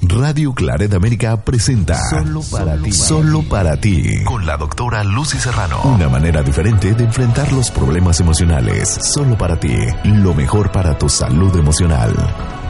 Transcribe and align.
Radio 0.00 0.54
Claret 0.54 0.94
América 0.94 1.36
presenta 1.42 1.98
Solo 2.08 2.40
para 2.50 2.76
ti. 2.76 2.92
Solo 2.92 3.42
para 3.42 3.76
ti. 3.76 4.22
Con 4.24 4.46
la 4.46 4.56
doctora 4.56 5.02
Lucy 5.02 5.38
Serrano. 5.38 5.80
Una 5.82 6.08
manera 6.08 6.42
diferente 6.42 6.94
de 6.94 7.04
enfrentar 7.04 7.52
los 7.52 7.70
problemas 7.70 8.20
emocionales. 8.20 8.96
Solo 9.02 9.36
para 9.36 9.58
ti. 9.58 9.76
Lo 10.04 10.34
mejor 10.34 10.70
para 10.70 10.96
tu 10.96 11.08
salud 11.08 11.54
emocional. 11.56 12.14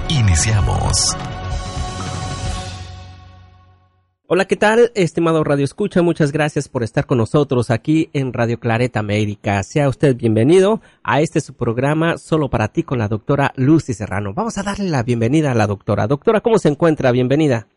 Iniciamos. 0.09 1.17
Hola, 4.31 4.45
¿qué 4.45 4.57
tal, 4.57 4.91
estimado 4.95 5.43
Radio 5.43 5.65
Escucha? 5.65 6.03
Muchas 6.03 6.33
gracias 6.33 6.69
por 6.69 6.83
estar 6.83 7.07
con 7.07 7.17
nosotros 7.17 7.71
aquí 7.71 8.11
en 8.13 8.35
Radio 8.35 8.61
Clareta 8.61 9.01
América. 9.01 9.63
Sea 9.63 9.89
usted 9.89 10.15
bienvenido 10.17 10.81
a 11.03 11.23
este 11.23 11.41
su 11.41 11.57
programa 11.57 12.19
Solo 12.19 12.51
para 12.51 12.69
ti 12.69 12.83
con 12.83 12.99
la 12.99 13.09
doctora 13.09 13.53
Lucy 13.57 13.95
Serrano. 13.95 14.35
Vamos 14.35 14.59
a 14.59 14.63
darle 14.63 14.91
la 14.91 15.03
bienvenida 15.03 15.53
a 15.53 15.55
la 15.55 15.67
doctora. 15.67 16.07
Doctora, 16.07 16.43
¿cómo 16.43 16.59
se 16.59 16.69
encuentra? 16.69 17.11
Bienvenida. 17.11 17.69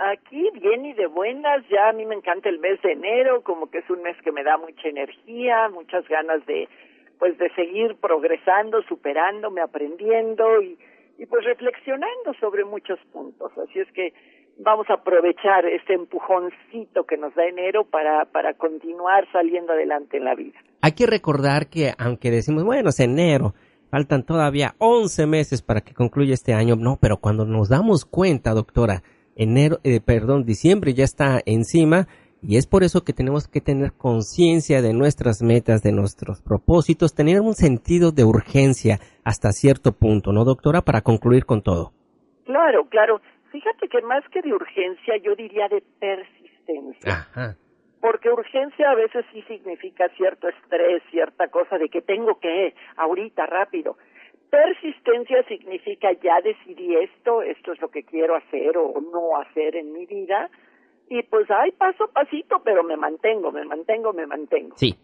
Aquí 0.00 0.50
bien 0.54 0.84
y 0.84 0.94
de 0.94 1.06
buenas, 1.06 1.62
ya 1.68 1.90
a 1.90 1.92
mí 1.92 2.04
me 2.04 2.16
encanta 2.16 2.48
el 2.48 2.58
mes 2.58 2.82
de 2.82 2.90
enero, 2.90 3.44
como 3.44 3.70
que 3.70 3.78
es 3.78 3.88
un 3.88 4.02
mes 4.02 4.16
que 4.24 4.32
me 4.32 4.42
da 4.42 4.58
mucha 4.58 4.88
energía, 4.88 5.68
muchas 5.68 6.08
ganas 6.08 6.44
de 6.44 6.68
pues 7.20 7.38
de 7.38 7.54
seguir 7.54 7.94
progresando, 8.00 8.82
superándome, 8.82 9.60
aprendiendo 9.60 10.60
y, 10.60 10.76
y 11.18 11.26
pues 11.26 11.44
reflexionando 11.44 12.34
sobre 12.40 12.64
muchos 12.64 12.98
puntos. 13.12 13.52
Así 13.58 13.78
es 13.78 13.92
que 13.92 14.12
vamos 14.62 14.88
a 14.90 14.94
aprovechar 14.94 15.64
este 15.66 15.94
empujoncito 15.94 17.04
que 17.04 17.16
nos 17.16 17.34
da 17.34 17.46
enero 17.46 17.84
para, 17.84 18.26
para 18.26 18.54
continuar 18.54 19.26
saliendo 19.32 19.72
adelante 19.72 20.18
en 20.18 20.24
la 20.24 20.34
vida. 20.34 20.58
Hay 20.82 20.92
que 20.92 21.06
recordar 21.06 21.68
que 21.68 21.92
aunque 21.98 22.30
decimos, 22.30 22.64
bueno, 22.64 22.90
es 22.90 23.00
enero, 23.00 23.54
faltan 23.90 24.24
todavía 24.24 24.74
11 24.78 25.26
meses 25.26 25.62
para 25.62 25.80
que 25.80 25.94
concluya 25.94 26.34
este 26.34 26.54
año, 26.54 26.76
no, 26.76 26.98
pero 27.00 27.16
cuando 27.16 27.44
nos 27.44 27.68
damos 27.68 28.04
cuenta, 28.04 28.52
doctora, 28.52 29.02
enero, 29.34 29.78
eh, 29.84 30.00
perdón, 30.00 30.44
diciembre 30.44 30.94
ya 30.94 31.04
está 31.04 31.40
encima 31.46 32.06
y 32.42 32.56
es 32.56 32.66
por 32.66 32.84
eso 32.84 33.04
que 33.04 33.12
tenemos 33.12 33.48
que 33.48 33.60
tener 33.60 33.92
conciencia 33.92 34.80
de 34.80 34.94
nuestras 34.94 35.42
metas, 35.42 35.82
de 35.82 35.92
nuestros 35.92 36.40
propósitos, 36.40 37.14
tener 37.14 37.40
un 37.40 37.54
sentido 37.54 38.12
de 38.12 38.24
urgencia 38.24 38.98
hasta 39.24 39.52
cierto 39.52 39.92
punto, 39.92 40.32
¿no, 40.32 40.44
doctora? 40.44 40.80
Para 40.80 41.02
concluir 41.02 41.44
con 41.44 41.62
todo. 41.62 41.92
Claro, 42.46 42.86
claro. 42.88 43.20
Fíjate 43.50 43.88
que 43.88 44.00
más 44.02 44.22
que 44.28 44.42
de 44.42 44.52
urgencia, 44.52 45.16
yo 45.18 45.34
diría 45.34 45.68
de 45.68 45.82
persistencia. 45.98 47.26
Porque 48.00 48.30
urgencia 48.30 48.90
a 48.90 48.94
veces 48.94 49.24
sí 49.32 49.42
significa 49.42 50.08
cierto 50.16 50.48
estrés, 50.48 51.02
cierta 51.10 51.48
cosa 51.48 51.76
de 51.76 51.88
que 51.88 52.00
tengo 52.00 52.38
que, 52.38 52.74
ahorita, 52.96 53.46
rápido. 53.46 53.96
Persistencia 54.48 55.42
significa 55.44 56.08
ya 56.12 56.40
decidí 56.42 56.96
esto, 56.96 57.42
esto 57.42 57.72
es 57.72 57.80
lo 57.80 57.88
que 57.88 58.02
quiero 58.04 58.36
hacer 58.36 58.76
o 58.78 59.00
no 59.00 59.36
hacer 59.40 59.76
en 59.76 59.92
mi 59.92 60.06
vida. 60.06 60.48
Y 61.08 61.22
pues 61.24 61.50
hay 61.50 61.72
paso 61.72 62.04
a 62.04 62.08
pasito, 62.08 62.62
pero 62.64 62.82
me 62.84 62.96
mantengo, 62.96 63.52
me 63.52 63.64
mantengo, 63.64 64.12
me 64.12 64.26
mantengo. 64.26 64.76
Sí, 64.76 64.94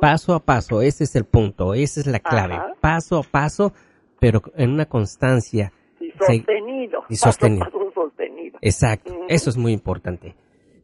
paso 0.00 0.34
a 0.34 0.40
paso, 0.40 0.82
ese 0.82 1.04
es 1.04 1.16
el 1.16 1.24
punto, 1.24 1.74
esa 1.74 2.00
es 2.00 2.06
la 2.06 2.20
clave. 2.20 2.56
Paso 2.80 3.18
a 3.18 3.22
paso, 3.22 3.72
pero 4.20 4.40
en 4.54 4.70
una 4.70 4.86
constancia. 4.86 5.72
Y 5.98 6.10
sostenido. 6.12 7.04
Y 7.08 7.16
sostenido. 7.16 7.66
Exacto, 8.60 9.14
eso 9.28 9.50
es 9.50 9.56
muy 9.56 9.72
importante. 9.72 10.34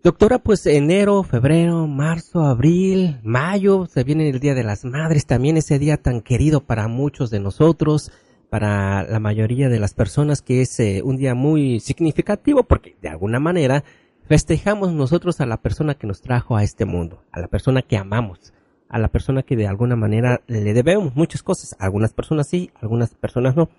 Doctora, 0.02 0.40
pues 0.40 0.66
enero, 0.66 1.22
febrero, 1.22 1.86
marzo, 1.86 2.40
abril, 2.40 3.20
mayo, 3.22 3.86
se 3.86 4.02
viene 4.02 4.28
el 4.28 4.40
Día 4.40 4.54
de 4.54 4.64
las 4.64 4.84
Madres, 4.84 5.26
también 5.26 5.56
ese 5.56 5.78
día 5.78 5.96
tan 5.96 6.22
querido 6.22 6.60
para 6.64 6.88
muchos 6.88 7.30
de 7.30 7.38
nosotros, 7.38 8.10
para 8.50 9.04
la 9.04 9.20
mayoría 9.20 9.68
de 9.68 9.78
las 9.78 9.94
personas, 9.94 10.42
que 10.42 10.60
es 10.60 10.78
eh, 10.80 11.02
un 11.04 11.16
día 11.16 11.34
muy 11.34 11.78
significativo 11.78 12.64
porque 12.64 12.96
de 13.00 13.08
alguna 13.08 13.38
manera 13.38 13.84
festejamos 14.24 14.92
nosotros 14.92 15.40
a 15.40 15.46
la 15.46 15.58
persona 15.58 15.94
que 15.94 16.06
nos 16.06 16.20
trajo 16.20 16.56
a 16.56 16.64
este 16.64 16.84
mundo, 16.84 17.22
a 17.30 17.40
la 17.40 17.46
persona 17.46 17.82
que 17.82 17.96
amamos, 17.96 18.52
a 18.88 18.98
la 18.98 19.08
persona 19.08 19.42
que 19.42 19.56
de 19.56 19.68
alguna 19.68 19.96
manera 19.96 20.42
le 20.48 20.74
debemos 20.74 21.14
muchas 21.14 21.42
cosas, 21.42 21.76
algunas 21.78 22.12
personas 22.12 22.48
sí, 22.48 22.70
algunas 22.80 23.14
personas 23.14 23.56
no. 23.56 23.70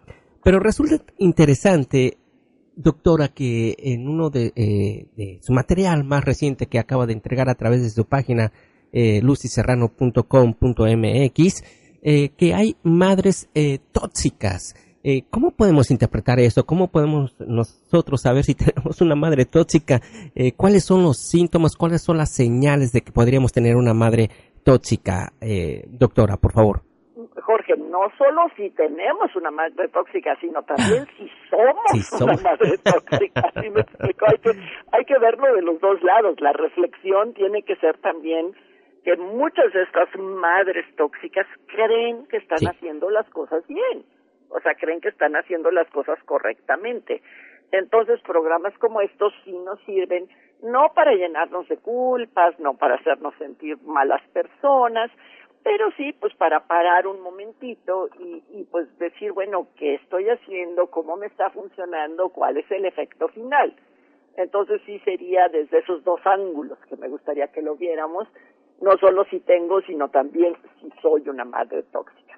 Pero 0.42 0.60
resulta 0.60 1.04
interesante 1.18 2.18
doctora, 2.76 3.28
que 3.28 3.76
en 3.80 4.08
uno 4.08 4.30
de, 4.30 4.54
eh, 4.56 5.08
de, 5.16 5.40
su 5.42 5.54
material 5.54 6.04
más 6.04 6.24
reciente 6.24 6.68
que 6.68 6.80
acaba 6.80 7.06
de 7.06 7.14
entregar 7.14 7.50
a 7.50 7.56
través 7.56 7.82
de 7.82 7.90
su 7.90 8.06
página 8.06 8.52
eh, 8.92 9.22
lucyserrano.com.mx, 9.22 11.64
eh, 12.06 12.30
que 12.38 12.54
hay 12.54 12.76
madres 12.84 13.50
eh, 13.56 13.80
tóxicas. 13.92 14.76
Eh, 15.04 15.24
¿Cómo 15.30 15.52
podemos 15.52 15.90
interpretar 15.90 16.40
eso? 16.40 16.66
¿Cómo 16.66 16.90
podemos 16.90 17.36
nosotros 17.40 18.22
saber 18.22 18.46
si 18.46 18.56
tenemos 18.56 19.02
una 19.02 19.16
madre 19.16 19.46
tóxica? 19.46 20.02
¿Cuáles 20.56 20.84
son 20.84 21.04
los 21.04 21.18
síntomas? 21.18 21.76
¿Cuáles 21.76 22.02
son 22.02 22.18
las 22.18 22.32
señales 22.32 22.92
de 22.92 23.02
que 23.02 23.12
podríamos 23.12 23.52
tener 23.52 23.76
una 23.76 23.94
madre 23.94 24.30
tóxica? 24.64 25.34
Doctora, 25.90 26.38
por 26.38 26.54
favor. 26.54 26.93
Jorge, 27.44 27.76
no 27.78 28.10
solo 28.18 28.48
si 28.56 28.70
tenemos 28.70 29.36
una 29.36 29.52
madre 29.52 29.90
tóxica, 29.90 30.36
sino 30.40 30.64
también 30.64 31.06
si 31.18 31.30
somos, 31.50 32.22
una 32.22 32.42
madre 32.42 32.78
tóxica. 32.78 33.52
Hay, 33.56 34.38
que, 34.38 34.52
hay 34.92 35.06
que 35.06 35.20
verlo 35.20 35.54
de 35.54 35.62
los 35.62 35.80
dos 35.82 36.02
lados. 36.04 36.40
La 36.40 36.54
reflexión 36.54 37.34
tiene 37.34 37.64
que 37.64 37.76
ser 37.78 37.98
también 37.98 38.54
que 39.04 39.18
muchas 39.18 39.74
de 39.74 39.84
estas 39.84 40.08
madres 40.18 40.86
tóxicas 40.96 41.46
creen 41.68 42.26
que 42.28 42.38
están 42.38 42.66
haciendo 42.68 43.10
las 43.10 43.30
cosas 43.30 43.66
bien. 43.68 44.06
O 44.50 44.60
sea, 44.62 44.76
creen 44.76 45.02
que 45.02 45.10
están 45.10 45.36
haciendo 45.36 45.72
las 45.72 45.90
cosas 45.90 46.18
correctamente. 46.24 47.22
Entonces, 47.72 48.22
programas 48.22 48.78
como 48.78 49.02
estos 49.02 49.34
sí 49.44 49.52
nos 49.52 49.80
sirven 49.82 50.30
no 50.62 50.94
para 50.96 51.14
llenarnos 51.14 51.68
de 51.68 51.78
culpas, 51.78 52.58
no 52.60 52.76
para 52.76 52.96
hacernos 52.96 53.36
sentir 53.38 53.78
malas 53.84 54.22
personas, 54.32 55.12
pero 55.64 55.92
sí 55.98 56.14
pues 56.20 56.34
para 56.36 56.68
parar 56.68 57.08
un 57.08 57.22
momentito 57.22 58.10
y, 58.20 58.44
y 58.52 58.64
pues 58.66 58.88
decir 59.00 59.32
bueno 59.32 59.68
qué 59.78 59.96
estoy 59.96 60.30
haciendo 60.30 60.88
cómo 60.88 61.16
me 61.16 61.28
está 61.28 61.50
funcionando 61.50 62.30
cuál 62.30 62.58
es 62.58 62.70
el 62.72 62.86
efecto 62.86 63.30
final 63.30 63.74
entonces 64.36 64.82
sí 64.86 65.00
sería 65.00 65.48
desde 65.50 65.80
esos 65.80 66.04
dos 66.04 66.20
ángulos 66.26 66.78
que 66.90 66.98
me 66.98 67.08
gustaría 67.08 67.48
que 67.48 67.62
lo 67.62 67.76
viéramos 67.76 68.28
no 68.82 68.98
solo 68.98 69.26
si 69.26 69.40
tengo 69.40 69.82
sino 69.82 70.10
también 70.10 70.56
si 70.82 70.92
soy 71.02 71.30
una 71.30 71.46
madre 71.46 71.84
tóxica. 71.84 72.38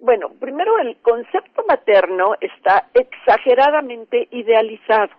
Bueno 0.00 0.30
primero 0.40 0.78
el 0.78 0.96
concepto 0.96 1.64
materno 1.68 2.34
está 2.40 2.88
exageradamente 2.94 4.28
idealizado. 4.30 5.12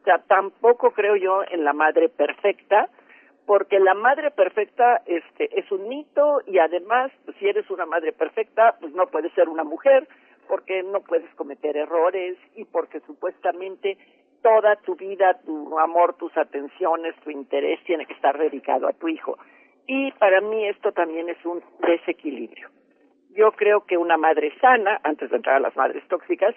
O 0.00 0.04
sea 0.04 0.18
tampoco 0.26 0.90
creo 0.90 1.16
yo 1.16 1.42
en 1.50 1.64
la 1.64 1.72
madre 1.72 2.08
perfecta 2.08 2.88
porque 3.46 3.78
la 3.78 3.94
madre 3.94 4.30
perfecta 4.30 5.02
este 5.06 5.48
es 5.58 5.70
un 5.70 5.88
mito 5.88 6.40
y 6.46 6.58
además 6.58 7.12
si 7.38 7.48
eres 7.48 7.70
una 7.70 7.86
madre 7.86 8.12
perfecta 8.12 8.76
pues 8.80 8.92
no 8.92 9.06
puedes 9.06 9.32
ser 9.32 9.48
una 9.48 9.64
mujer 9.64 10.08
porque 10.48 10.82
no 10.82 11.00
puedes 11.00 11.32
cometer 11.34 11.76
errores 11.76 12.36
y 12.54 12.64
porque 12.64 13.00
supuestamente 13.00 13.96
toda 14.42 14.76
tu 14.76 14.94
vida, 14.94 15.40
tu 15.44 15.78
amor, 15.78 16.14
tus 16.14 16.36
atenciones, 16.36 17.16
tu 17.24 17.30
interés 17.30 17.82
tiene 17.84 18.06
que 18.06 18.12
estar 18.12 18.38
dedicado 18.38 18.86
a 18.86 18.92
tu 18.92 19.08
hijo. 19.08 19.36
Y 19.86 20.12
para 20.12 20.40
mí 20.40 20.66
esto 20.68 20.92
también 20.92 21.28
es 21.28 21.44
un 21.44 21.62
desequilibrio. 21.80 22.68
Yo 23.30 23.52
creo 23.52 23.84
que 23.84 23.96
una 23.96 24.16
madre 24.16 24.52
sana, 24.60 25.00
antes 25.02 25.30
de 25.30 25.36
entrar 25.36 25.56
a 25.56 25.60
las 25.60 25.76
madres 25.76 26.06
tóxicas, 26.08 26.54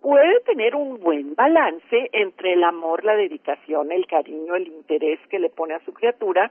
puede 0.00 0.40
tener 0.40 0.74
un 0.74 0.98
buen 1.00 1.34
balance 1.34 2.08
entre 2.12 2.54
el 2.54 2.64
amor, 2.64 3.04
la 3.04 3.16
dedicación, 3.16 3.92
el 3.92 4.06
cariño, 4.06 4.54
el 4.54 4.68
interés 4.68 5.20
que 5.28 5.38
le 5.38 5.50
pone 5.50 5.74
a 5.74 5.84
su 5.84 5.92
criatura, 5.92 6.50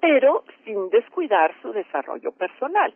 pero 0.00 0.44
sin 0.64 0.88
descuidar 0.90 1.54
su 1.60 1.72
desarrollo 1.72 2.32
personal, 2.32 2.92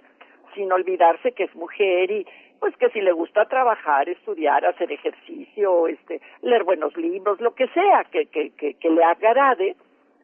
sin 0.55 0.73
olvidarse 0.73 1.33
que 1.33 1.45
es 1.45 1.55
mujer 1.55 2.11
y 2.11 2.27
pues 2.61 2.75
que 2.79 2.89
si 2.91 3.01
le 3.03 3.13
gusta 3.13 3.45
trabajar, 3.45 4.09
estudiar, 4.09 4.65
hacer 4.65 4.91
ejercicio, 4.91 5.87
este, 5.87 6.23
leer 6.41 6.65
buenos 6.65 6.97
libros, 6.97 7.41
lo 7.41 7.55
que 7.55 7.69
sea 7.69 8.05
que, 8.05 8.27
que, 8.27 8.51
que, 8.51 8.75
que 8.75 8.91
le 8.91 9.05
agrade, 9.05 9.77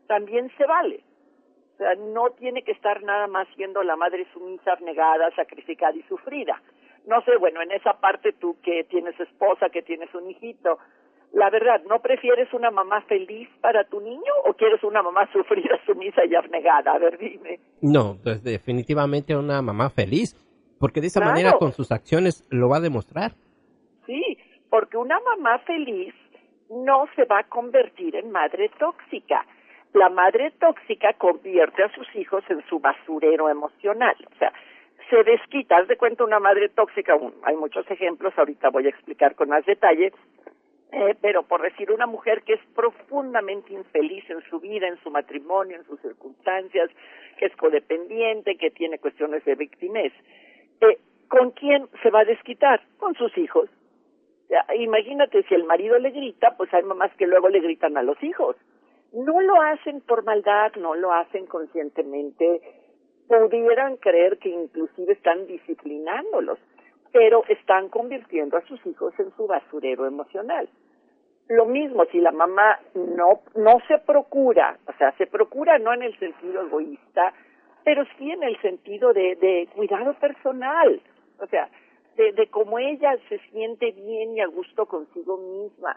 también 0.07 0.51
se 0.57 0.65
vale. 0.65 1.01
O 1.75 1.77
sea, 1.79 1.95
no 1.97 2.31
tiene 2.31 2.63
que 2.63 2.73
estar 2.73 3.03
nada 3.03 3.27
más 3.27 3.47
siendo 3.57 3.83
la 3.83 3.97
madre 3.97 4.27
sumisa, 4.33 4.77
negada, 4.81 5.31
sacrificada 5.33 5.95
y 5.97 6.03
sufrida 6.03 6.61
no 7.07 7.23
sé, 7.23 7.37
bueno, 7.39 7.63
en 7.63 7.73
esa 7.73 7.95
parte 8.01 8.33
tú 8.33 8.57
que 8.63 8.85
tienes 8.85 9.19
esposa, 9.19 9.71
que 9.71 9.83
tienes 9.83 10.15
un 10.15 10.31
hijito, 10.31 10.79
la 11.33 11.49
verdad, 11.49 11.81
¿no 11.89 12.01
prefieres 12.01 12.53
una 12.53 12.71
mamá 12.71 13.03
feliz 13.03 13.49
para 13.61 13.85
tu 13.85 14.01
niño 14.01 14.33
o 14.47 14.55
quieres 14.55 14.83
una 14.83 15.03
mamá 15.03 15.29
sufrida, 15.33 15.79
sumisa 15.87 16.25
y 16.25 16.35
abnegada? 16.35 16.93
A 16.93 16.99
ver, 16.99 17.19
dime. 17.19 17.61
No, 17.81 18.17
pues 18.23 18.43
definitivamente 18.43 19.37
una 19.37 19.63
mamá 19.63 19.91
feliz, 19.91 20.37
porque 20.79 21.01
de 21.01 21.07
esa 21.07 21.21
manera 21.21 21.53
con 21.59 21.73
sus 21.73 21.93
acciones 21.93 22.45
lo 22.51 22.69
va 22.69 22.79
a 22.79 22.81
demostrar. 22.81 23.33
Sí, 24.07 24.39
porque 24.69 24.97
una 24.97 25.21
mamá 25.21 25.59
feliz 25.61 26.15
no 26.71 27.07
se 27.15 27.25
va 27.25 27.41
a 27.41 27.49
convertir 27.49 28.17
en 28.17 28.31
madre 28.31 28.71
tóxica. 28.79 29.45
La 29.93 30.09
madre 30.09 30.53
tóxica 30.53 31.13
convierte 31.15 31.83
a 31.83 31.93
sus 31.93 32.07
hijos 32.15 32.45
en 32.49 32.65
su 32.69 32.79
basurero 32.79 33.49
emocional. 33.49 34.15
O 34.33 34.39
sea, 34.39 34.53
se 35.11 35.25
desquita, 35.25 35.77
haz 35.77 35.89
de 35.89 35.97
cuenta 35.97 36.25
una 36.25 36.39
madre 36.39 36.69
tóxica, 36.69 37.19
hay 37.43 37.57
muchos 37.57 37.91
ejemplos, 37.91 38.33
ahorita 38.37 38.71
voy 38.71 38.87
a 38.87 38.91
explicar 38.91 39.35
con 39.35 39.49
más 39.49 39.67
detalle, 39.67 40.13
eh, 40.93 41.15
pero 41.21 41.43
por 41.43 41.63
decir 41.63 41.91
una 41.91 42.07
mujer 42.07 42.43
que 42.43 42.55
es 42.55 42.61
profundamente 42.75 43.73
infeliz 43.73 44.29
en 44.31 44.41
su 44.49 44.61
vida, 44.61 44.87
en 44.87 44.99
su 45.03 45.11
matrimonio, 45.11 45.77
en 45.77 45.85
sus 45.85 46.01
circunstancias, 46.01 46.91
que 47.39 47.47
es 47.47 47.57
codependiente, 47.57 48.57
que 48.57 48.71
tiene 48.71 48.99
cuestiones 48.99 49.45
de 49.45 49.55
victimez, 49.57 50.13
eh, 50.81 50.99
¿con 51.29 51.51
quién 51.51 51.89
se 52.03 52.11
va 52.11 52.21
a 52.21 52.25
desquitar? 52.25 52.81
Con 52.99 53.15
sus 53.15 53.37
hijos. 53.37 53.69
imagínate 54.77 55.45
si 55.45 55.55
el 55.55 55.65
marido 55.65 55.99
le 55.99 56.11
grita, 56.11 56.57
pues 56.57 56.73
hay 56.75 56.83
mamás 56.83 57.15
que 57.17 57.27
luego 57.27 57.49
le 57.49 57.61
gritan 57.61 57.97
a 57.97 58.03
los 58.03 58.21
hijos. 58.23 58.57
No 59.13 59.41
lo 59.41 59.61
hacen 59.63 60.01
por 60.01 60.25
maldad, 60.25 60.73
no 60.77 60.95
lo 60.95 61.13
hacen 61.13 61.47
conscientemente, 61.47 62.61
pudieran 63.39 63.97
creer 63.97 64.39
que 64.39 64.49
inclusive 64.49 65.13
están 65.13 65.47
disciplinándolos, 65.47 66.59
pero 67.13 67.45
están 67.49 67.89
convirtiendo 67.89 68.57
a 68.57 68.67
sus 68.67 68.85
hijos 68.87 69.15
en 69.19 69.31
su 69.37 69.47
basurero 69.47 70.07
emocional. 70.07 70.69
Lo 71.49 71.67
mismo 71.67 72.05
si 72.07 72.21
la 72.21 72.33
mamá 72.33 72.79
no, 72.95 73.41
no 73.57 73.79
se 73.89 73.99
procura, 73.99 74.79
o 74.87 74.93
sea, 74.99 75.13
se 75.17 75.27
procura 75.27 75.79
no 75.79 75.93
en 75.93 76.03
el 76.03 76.19
sentido 76.19 76.63
egoísta, 76.63 77.33
pero 77.85 78.05
sí 78.17 78.31
en 78.31 78.43
el 78.43 78.61
sentido 78.61 79.13
de, 79.13 79.69
cuidado 79.75 80.15
personal, 80.15 81.01
o 81.41 81.47
sea, 81.47 81.69
de, 82.17 82.33
de 82.33 82.47
cómo 82.49 82.79
ella 82.79 83.17
se 83.29 83.39
siente 83.51 83.93
bien 83.93 84.37
y 84.37 84.41
a 84.41 84.47
gusto 84.47 84.87
consigo 84.87 85.39
misma, 85.39 85.97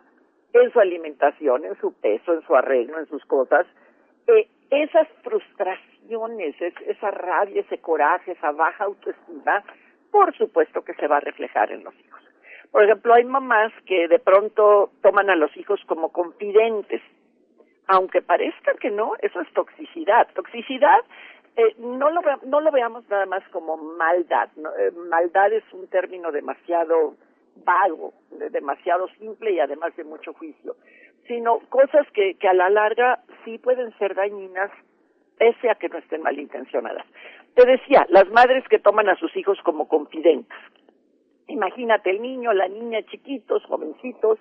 en 0.54 0.72
su 0.72 0.80
alimentación, 0.80 1.66
en 1.66 1.76
su 1.80 1.94
peso, 1.94 2.34
en 2.34 2.42
su 2.44 2.56
arreglo, 2.56 3.00
en 3.00 3.08
sus 3.08 3.24
cosas, 3.26 3.66
eh, 4.28 4.48
esas 4.70 5.08
frustraciones, 5.24 5.93
esa 6.10 7.12
rabia, 7.12 7.62
ese 7.62 7.80
coraje, 7.80 8.32
esa 8.32 8.52
baja 8.52 8.86
autoestima, 8.86 9.64
por 10.12 10.36
supuesto 10.38 10.84
que 10.84 10.94
se 10.96 11.08
va 11.08 11.18
a 11.18 11.22
reflejar 11.22 11.72
en 11.72 11.84
los 11.84 11.94
hijos. 11.96 12.22
Por 12.72 12.84
ejemplo, 12.84 13.14
hay 13.14 13.24
mamás 13.24 13.72
que 13.86 14.08
de 14.08 14.20
pronto 14.20 14.92
toman 15.02 15.30
a 15.30 15.36
los 15.36 15.56
hijos 15.58 15.80
como 15.86 16.10
confidentes, 16.12 17.02
aunque 17.88 18.22
parezca 18.22 18.74
que 18.76 18.90
no, 18.90 19.14
eso 19.22 19.42
es 19.42 19.54
toxicidad. 19.54 20.28
Toxicidad 20.34 21.00
eh, 21.56 21.76
no, 21.78 22.10
lo, 22.10 22.22
no 22.46 22.62
lo 22.62 22.72
veamos 22.72 23.08
nada 23.10 23.26
más 23.28 23.44
como 23.50 23.78
maldad. 23.78 24.50
Eh, 24.80 24.92
maldad 24.92 25.54
es 25.54 25.64
un 25.72 25.88
término 25.88 26.32
demasiado 26.32 27.16
vago, 27.64 28.14
demasiado 28.50 29.08
simple 29.20 29.52
y 29.52 29.60
además 29.60 29.96
de 29.96 30.04
mucho 30.04 30.34
juicio, 30.34 30.76
sino 31.28 31.60
cosas 31.70 32.08
que, 32.14 32.36
que 32.36 32.48
a 32.48 32.54
la 32.54 32.70
larga 32.70 33.20
sí 33.46 33.60
pueden 33.60 33.96
ser 34.00 34.16
dañinas 34.16 34.72
pese 35.38 35.70
a 35.70 35.76
que 35.76 35.90
no 35.90 35.98
estén 35.98 36.22
malintencionadas. 36.22 37.06
Te 37.56 37.66
decía, 37.66 38.06
las 38.10 38.30
madres 38.30 38.64
que 38.68 38.80
toman 38.80 39.10
a 39.10 39.16
sus 39.16 39.36
hijos 39.36 39.60
como 39.64 39.88
confidentes. 39.88 40.58
Imagínate 41.48 42.10
el 42.10 42.22
niño, 42.22 42.54
la 42.54 42.68
niña 42.68 43.04
chiquitos, 43.04 43.64
jovencitos, 43.66 44.40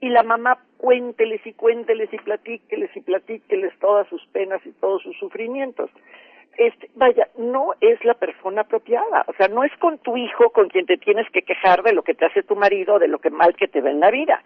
y 0.00 0.10
la 0.10 0.22
mamá 0.22 0.58
cuénteles 0.76 1.44
y 1.44 1.52
cuénteles 1.54 2.12
y 2.12 2.18
platíqueles 2.18 2.96
y 2.96 3.00
platíqueles 3.00 3.76
todas 3.80 4.08
sus 4.08 4.24
penas 4.28 4.64
y 4.64 4.70
todos 4.72 5.02
sus 5.02 5.16
sufrimientos 5.18 5.90
este, 6.58 6.90
vaya, 6.96 7.28
no 7.38 7.74
es 7.80 8.04
la 8.04 8.14
persona 8.14 8.62
apropiada. 8.62 9.24
O 9.28 9.32
sea, 9.34 9.48
no 9.48 9.64
es 9.64 9.72
con 9.78 9.98
tu 9.98 10.16
hijo 10.16 10.50
con 10.50 10.68
quien 10.68 10.86
te 10.86 10.98
tienes 10.98 11.30
que 11.30 11.42
quejar 11.42 11.82
de 11.82 11.92
lo 11.92 12.02
que 12.02 12.14
te 12.14 12.26
hace 12.26 12.42
tu 12.42 12.56
marido, 12.56 12.98
de 12.98 13.08
lo 13.08 13.20
que 13.20 13.30
mal 13.30 13.54
que 13.54 13.68
te 13.68 13.80
ve 13.80 13.90
en 13.90 14.00
la 14.00 14.10
vida. 14.10 14.42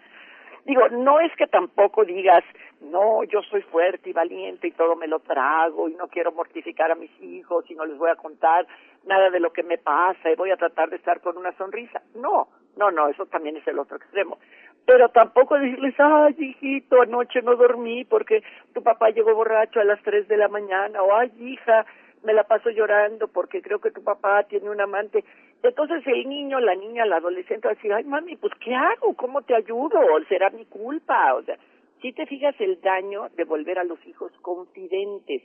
Digo, 0.65 0.87
no 0.89 1.19
es 1.19 1.35
que 1.35 1.47
tampoco 1.47 2.05
digas, 2.05 2.43
no, 2.79 3.23
yo 3.25 3.41
soy 3.43 3.61
fuerte 3.63 4.09
y 4.09 4.13
valiente 4.13 4.67
y 4.67 4.71
todo 4.71 4.95
me 4.95 5.07
lo 5.07 5.19
trago 5.19 5.89
y 5.89 5.95
no 5.95 6.07
quiero 6.07 6.31
mortificar 6.31 6.89
a 6.91 6.95
mis 6.95 7.11
hijos 7.21 7.69
y 7.69 7.75
no 7.75 7.85
les 7.85 7.97
voy 7.97 8.09
a 8.09 8.15
contar 8.15 8.65
nada 9.05 9.29
de 9.29 9.41
lo 9.41 9.51
que 9.51 9.63
me 9.63 9.77
pasa 9.77 10.31
y 10.31 10.35
voy 10.35 10.51
a 10.51 10.57
tratar 10.57 10.89
de 10.89 10.95
estar 10.95 11.19
con 11.19 11.37
una 11.37 11.51
sonrisa. 11.57 12.01
No, 12.15 12.47
no, 12.77 12.91
no, 12.91 13.09
eso 13.09 13.25
también 13.25 13.57
es 13.57 13.67
el 13.67 13.77
otro 13.77 13.97
extremo. 13.97 14.37
Pero 14.85 15.09
tampoco 15.09 15.57
decirles, 15.57 15.95
ay, 15.97 16.35
hijito, 16.37 17.01
anoche 17.01 17.41
no 17.41 17.55
dormí 17.55 18.05
porque 18.05 18.43
tu 18.73 18.81
papá 18.83 19.09
llegó 19.09 19.33
borracho 19.35 19.79
a 19.79 19.85
las 19.85 20.01
tres 20.01 20.27
de 20.27 20.37
la 20.37 20.47
mañana, 20.47 21.01
o 21.03 21.13
ay, 21.13 21.31
hija, 21.39 21.85
me 22.23 22.33
la 22.33 22.43
paso 22.45 22.69
llorando 22.69 23.27
porque 23.27 23.61
creo 23.61 23.79
que 23.79 23.91
tu 23.91 24.03
papá 24.03 24.43
tiene 24.43 24.69
un 24.69 24.79
amante. 24.79 25.23
Entonces 25.63 26.05
el 26.05 26.27
niño, 26.27 26.59
la 26.59 26.75
niña, 26.75 27.05
la 27.05 27.17
adolescente 27.17 27.67
va 27.67 27.71
a 27.71 27.75
decir, 27.75 27.93
ay 27.93 28.03
mami, 28.03 28.35
pues 28.35 28.53
¿qué 28.59 28.75
hago? 28.75 29.15
¿Cómo 29.15 29.41
te 29.43 29.55
ayudo? 29.55 29.99
¿Será 30.27 30.49
mi 30.49 30.65
culpa? 30.65 31.33
O 31.35 31.43
sea, 31.43 31.57
si 32.01 32.11
te 32.11 32.25
fijas 32.25 32.53
el 32.59 32.81
daño 32.81 33.29
de 33.37 33.45
volver 33.45 33.79
a 33.79 33.85
los 33.85 34.05
hijos 34.05 34.31
confidentes, 34.41 35.41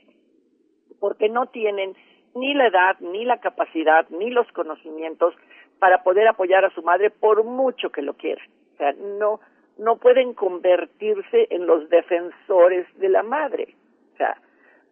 porque 0.99 1.29
no 1.29 1.47
tienen 1.47 1.95
ni 2.35 2.53
la 2.53 2.67
edad, 2.67 2.99
ni 2.99 3.23
la 3.23 3.39
capacidad, 3.39 4.07
ni 4.09 4.29
los 4.29 4.45
conocimientos 4.51 5.33
para 5.79 6.03
poder 6.03 6.27
apoyar 6.27 6.65
a 6.65 6.69
su 6.71 6.83
madre 6.83 7.09
por 7.09 7.45
mucho 7.45 7.89
que 7.89 8.01
lo 8.01 8.15
quieran. 8.15 8.45
O 8.73 8.77
sea, 8.77 8.91
no, 8.93 9.39
no 9.77 9.95
pueden 9.97 10.33
convertirse 10.33 11.47
en 11.49 11.65
los 11.65 11.89
defensores 11.89 12.85
de 12.99 13.07
la 13.07 13.23
madre. 13.23 13.73
O 14.13 14.17
sea, 14.17 14.37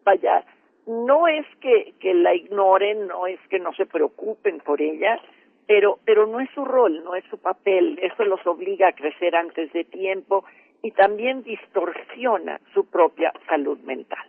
vaya, 0.05 0.45
no 0.87 1.27
es 1.27 1.45
que, 1.59 1.93
la 2.13 2.33
ignoren, 2.33 3.07
no 3.07 3.27
es 3.27 3.39
que 3.49 3.59
no 3.59 3.73
se 3.73 3.85
preocupen 3.85 4.59
por 4.59 4.81
ella, 4.81 5.19
pero, 5.67 5.99
pero 6.05 6.25
no 6.25 6.39
es 6.39 6.49
su 6.51 6.63
rol, 6.63 7.03
no 7.03 7.13
es 7.15 7.25
su 7.29 7.37
papel, 7.37 7.99
eso 8.01 8.23
los 8.23 8.45
obliga 8.47 8.87
a 8.87 8.93
crecer 8.93 9.35
antes 9.35 9.71
de 9.73 9.83
tiempo 9.83 10.45
y 10.81 10.91
también 10.91 11.43
distorsiona 11.43 12.61
su 12.73 12.85
propia 12.89 13.33
salud 13.47 13.77
mental. 13.79 14.25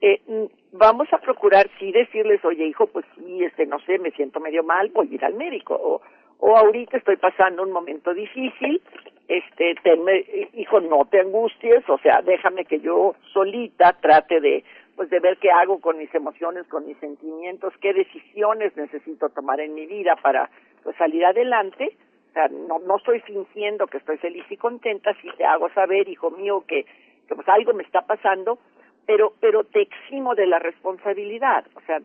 Eh, 0.00 0.20
vamos 0.72 1.12
a 1.12 1.18
procurar 1.18 1.68
sí 1.78 1.92
decirles, 1.92 2.42
oye 2.44 2.66
hijo, 2.66 2.86
pues 2.86 3.04
sí, 3.14 3.44
este, 3.44 3.66
no 3.66 3.78
sé, 3.80 3.98
me 3.98 4.10
siento 4.12 4.40
medio 4.40 4.64
mal, 4.64 4.88
voy 4.88 5.08
a 5.12 5.14
ir 5.14 5.24
al 5.24 5.34
médico, 5.34 5.74
o, 5.74 6.00
o 6.38 6.56
ahorita 6.56 6.96
estoy 6.96 7.16
pasando 7.16 7.62
un 7.62 7.70
momento 7.70 8.14
difícil, 8.14 8.80
este, 9.28 9.74
tenme, 9.82 10.24
hijo, 10.54 10.80
no 10.80 11.04
te 11.04 11.20
angusties, 11.20 11.88
o 11.88 11.98
sea, 11.98 12.22
déjame 12.22 12.64
que 12.64 12.80
yo 12.80 13.14
solita 13.32 13.92
trate 14.00 14.40
de 14.40 14.64
pues 14.96 15.10
de 15.10 15.20
ver 15.20 15.38
qué 15.38 15.50
hago 15.50 15.80
con 15.80 15.98
mis 15.98 16.14
emociones, 16.14 16.66
con 16.68 16.86
mis 16.86 16.96
sentimientos, 16.98 17.72
qué 17.80 17.92
decisiones 17.92 18.76
necesito 18.76 19.28
tomar 19.30 19.60
en 19.60 19.74
mi 19.74 19.86
vida 19.86 20.16
para 20.16 20.50
pues 20.82 20.96
salir 20.96 21.24
adelante. 21.24 21.96
O 22.30 22.32
sea, 22.32 22.48
no, 22.48 22.78
no 22.78 22.96
estoy 22.96 23.20
fingiendo 23.20 23.86
que 23.86 23.98
estoy 23.98 24.18
feliz 24.18 24.44
y 24.50 24.56
contenta, 24.56 25.14
si 25.20 25.30
te 25.36 25.44
hago 25.44 25.68
saber, 25.70 26.08
hijo 26.08 26.30
mío, 26.30 26.64
que, 26.66 26.84
que 27.28 27.34
pues 27.34 27.48
algo 27.48 27.72
me 27.74 27.82
está 27.82 28.02
pasando, 28.02 28.58
pero, 29.06 29.34
pero 29.40 29.64
te 29.64 29.82
eximo 29.82 30.34
de 30.34 30.46
la 30.46 30.58
responsabilidad. 30.58 31.66
O 31.74 31.80
sea, 31.82 32.00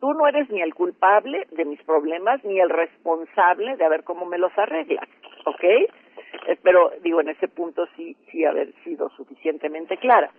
tú 0.00 0.12
no 0.14 0.26
eres 0.26 0.48
ni 0.50 0.62
el 0.62 0.74
culpable 0.74 1.46
de 1.52 1.64
mis 1.64 1.82
problemas, 1.82 2.42
ni 2.44 2.58
el 2.60 2.70
responsable 2.70 3.76
de 3.76 3.88
ver 3.88 4.04
cómo 4.04 4.26
me 4.26 4.38
los 4.38 4.56
arreglas, 4.56 5.08
¿ok? 5.44 5.64
Eh, 5.64 6.58
pero 6.62 6.90
digo, 7.02 7.20
en 7.20 7.28
ese 7.28 7.48
punto 7.48 7.86
sí, 7.96 8.16
sí 8.30 8.44
haber 8.44 8.72
sido 8.84 9.10
suficientemente 9.10 9.96
clara. 9.96 10.30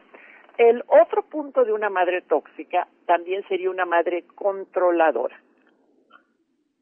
El 0.59 0.83
otro 0.87 1.23
punto 1.23 1.63
de 1.63 1.71
una 1.71 1.89
madre 1.89 2.21
tóxica 2.21 2.85
también 3.05 3.47
sería 3.47 3.69
una 3.69 3.85
madre 3.85 4.25
controladora. 4.35 5.39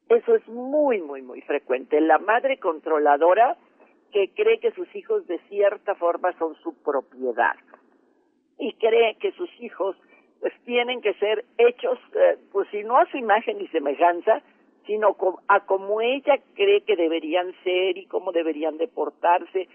Eso 0.10 0.34
es 0.34 0.48
muy, 0.48 1.00
muy, 1.00 1.22
muy 1.22 1.41
frecuente. 1.41 2.01
La 2.01 2.17
madre 2.17 2.57
controladora 2.57 3.55
que 4.12 4.31
cree 4.34 4.57
que 4.57 4.72
sus 4.72 4.93
hijos 4.96 5.27
de 5.27 5.38
cierta 5.48 5.93
forma 5.93 6.31
son 6.39 6.55
su 6.63 6.74
propiedad 6.81 7.55
y 8.57 8.74
cree 8.74 9.15
que 9.19 9.31
sus 9.34 9.50
hijos 9.62 9.96
pues 10.39 10.53
tienen 10.65 11.00
que 11.01 11.13
ser 11.13 11.46
hechos, 11.60 12.00
eh, 12.15 12.39
pues 12.51 12.67
si 12.72 12.84
no 12.84 12.98
a 12.98 13.05
su 13.12 13.17
imagen 13.17 13.62
y 13.62 13.67
semejanza, 13.67 14.41
sino 14.88 15.15
a 15.50 15.60
como 15.67 16.01
ella 16.01 16.39
cree 16.55 16.81
que 16.81 16.96
deberían 16.96 17.53
ser 17.63 17.96
y 17.96 18.07
cómo 18.07 18.31
deberían 18.31 18.79
de 18.79 18.88
portarse 18.88 19.67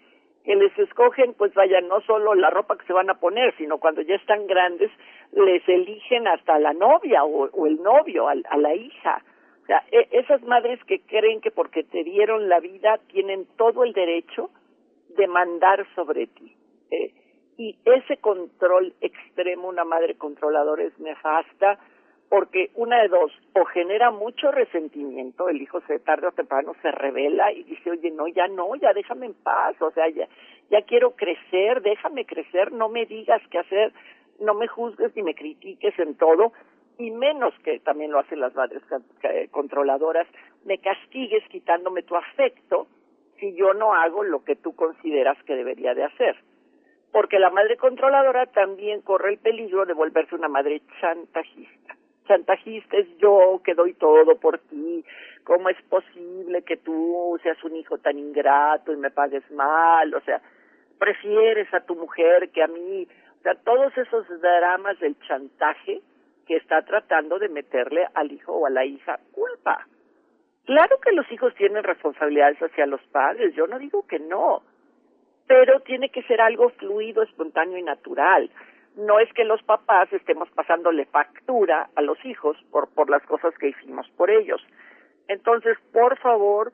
que 0.44 0.56
les 0.56 0.76
escogen, 0.78 1.34
pues 1.34 1.54
vaya, 1.54 1.80
no 1.80 2.00
solo 2.02 2.34
la 2.34 2.50
ropa 2.50 2.76
que 2.76 2.86
se 2.86 2.92
van 2.92 3.10
a 3.10 3.20
poner, 3.20 3.54
sino 3.56 3.78
cuando 3.78 4.02
ya 4.02 4.16
están 4.16 4.46
grandes, 4.46 4.90
les 5.32 5.66
eligen 5.68 6.26
hasta 6.26 6.58
la 6.58 6.72
novia 6.72 7.24
o, 7.24 7.66
el 7.66 7.82
novio, 7.82 8.28
a, 8.28 8.34
la 8.34 8.74
hija. 8.74 9.22
O 9.62 9.66
sea, 9.66 9.84
e, 9.92 10.08
esas 10.10 10.42
madres 10.42 10.82
que 10.84 11.00
creen 11.00 11.40
que 11.40 11.50
porque 11.50 11.84
te 11.84 12.02
dieron 12.02 12.48
la 12.48 12.60
vida 12.60 12.98
tienen 13.08 13.46
todo 13.56 13.84
el 13.84 13.92
derecho 13.92 14.50
de 15.16 15.26
mandar 15.28 15.86
sobre 15.94 16.26
ti. 16.26 16.56
Eh, 16.90 17.12
y 17.56 17.76
ese 17.84 18.16
control 18.16 18.94
extremo, 19.00 19.68
una 19.68 19.84
madre 19.84 20.16
controladora 20.16 20.82
es 20.82 20.98
nefasta, 20.98 21.78
porque 22.32 22.70
una 22.76 23.02
de 23.02 23.08
dos, 23.08 23.30
o 23.52 23.66
genera 23.66 24.10
mucho 24.10 24.50
resentimiento, 24.50 25.50
el 25.50 25.60
hijo 25.60 25.82
se 25.82 25.98
tarde 25.98 26.28
o 26.28 26.32
temprano 26.32 26.74
se 26.80 26.90
revela 26.90 27.52
y 27.52 27.62
dice, 27.64 27.90
oye, 27.90 28.10
no, 28.10 28.26
ya 28.26 28.48
no, 28.48 28.74
ya 28.76 28.94
déjame 28.94 29.26
en 29.26 29.34
paz, 29.34 29.76
o 29.82 29.90
sea, 29.90 30.08
ya, 30.08 30.26
ya 30.70 30.80
quiero 30.80 31.10
crecer, 31.10 31.82
déjame 31.82 32.24
crecer, 32.24 32.72
no 32.72 32.88
me 32.88 33.04
digas 33.04 33.42
qué 33.50 33.58
hacer, 33.58 33.92
no 34.40 34.54
me 34.54 34.66
juzgues 34.66 35.14
ni 35.14 35.22
me 35.22 35.34
critiques 35.34 35.98
en 35.98 36.14
todo, 36.14 36.54
y 36.96 37.10
menos 37.10 37.52
que 37.64 37.80
también 37.80 38.12
lo 38.12 38.20
hacen 38.20 38.40
las 38.40 38.54
madres 38.54 38.80
controladoras, 39.50 40.26
me 40.64 40.78
castigues 40.78 41.46
quitándome 41.50 42.02
tu 42.02 42.16
afecto 42.16 42.86
si 43.40 43.54
yo 43.56 43.74
no 43.74 43.92
hago 43.92 44.24
lo 44.24 44.42
que 44.42 44.56
tú 44.56 44.74
consideras 44.74 45.36
que 45.42 45.54
debería 45.54 45.92
de 45.92 46.04
hacer. 46.04 46.36
Porque 47.12 47.38
la 47.38 47.50
madre 47.50 47.76
controladora 47.76 48.46
también 48.46 49.02
corre 49.02 49.32
el 49.32 49.38
peligro 49.38 49.84
de 49.84 49.92
volverse 49.92 50.34
una 50.34 50.48
madre 50.48 50.80
chantajista. 50.98 51.94
Chantajista 52.26 52.96
es 52.96 53.06
yo 53.18 53.60
que 53.64 53.74
doy 53.74 53.94
todo 53.94 54.36
por 54.36 54.58
ti, 54.58 55.04
¿cómo 55.44 55.68
es 55.68 55.80
posible 55.82 56.62
que 56.62 56.76
tú 56.76 57.38
seas 57.42 57.62
un 57.64 57.76
hijo 57.76 57.98
tan 57.98 58.18
ingrato 58.18 58.92
y 58.92 58.96
me 58.96 59.10
pagues 59.10 59.48
mal? 59.50 60.14
O 60.14 60.20
sea, 60.20 60.40
prefieres 60.98 61.72
a 61.74 61.80
tu 61.80 61.96
mujer 61.96 62.50
que 62.50 62.62
a 62.62 62.68
mí. 62.68 63.08
O 63.40 63.42
sea, 63.42 63.54
todos 63.56 63.96
esos 63.98 64.26
dramas 64.40 64.98
del 65.00 65.18
chantaje 65.26 66.00
que 66.46 66.56
está 66.56 66.82
tratando 66.82 67.38
de 67.38 67.48
meterle 67.48 68.06
al 68.14 68.30
hijo 68.30 68.52
o 68.52 68.66
a 68.66 68.70
la 68.70 68.84
hija 68.84 69.18
culpa. 69.32 69.86
Claro 70.64 70.98
que 71.00 71.12
los 71.12 71.30
hijos 71.32 71.54
tienen 71.56 71.82
responsabilidades 71.82 72.58
hacia 72.58 72.86
los 72.86 73.02
padres, 73.10 73.54
yo 73.54 73.66
no 73.66 73.78
digo 73.78 74.06
que 74.06 74.20
no, 74.20 74.62
pero 75.48 75.80
tiene 75.80 76.10
que 76.10 76.22
ser 76.22 76.40
algo 76.40 76.70
fluido, 76.70 77.22
espontáneo 77.22 77.78
y 77.78 77.82
natural. 77.82 78.48
No 78.96 79.18
es 79.18 79.32
que 79.32 79.44
los 79.44 79.62
papás 79.62 80.12
estemos 80.12 80.50
pasándole 80.50 81.06
factura 81.06 81.88
a 81.94 82.02
los 82.02 82.22
hijos 82.24 82.56
por, 82.70 82.88
por 82.92 83.08
las 83.08 83.22
cosas 83.22 83.56
que 83.58 83.68
hicimos 83.68 84.08
por 84.16 84.30
ellos. 84.30 84.60
Entonces, 85.28 85.78
por 85.92 86.18
favor, 86.18 86.72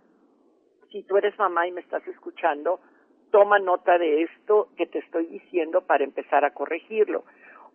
si 0.90 1.02
tú 1.04 1.16
eres 1.16 1.38
mamá 1.38 1.66
y 1.66 1.72
me 1.72 1.80
estás 1.80 2.06
escuchando, 2.08 2.80
toma 3.30 3.58
nota 3.58 3.98
de 3.98 4.22
esto 4.22 4.68
que 4.76 4.86
te 4.86 4.98
estoy 4.98 5.26
diciendo 5.26 5.82
para 5.82 6.04
empezar 6.04 6.44
a 6.44 6.52
corregirlo. 6.52 7.24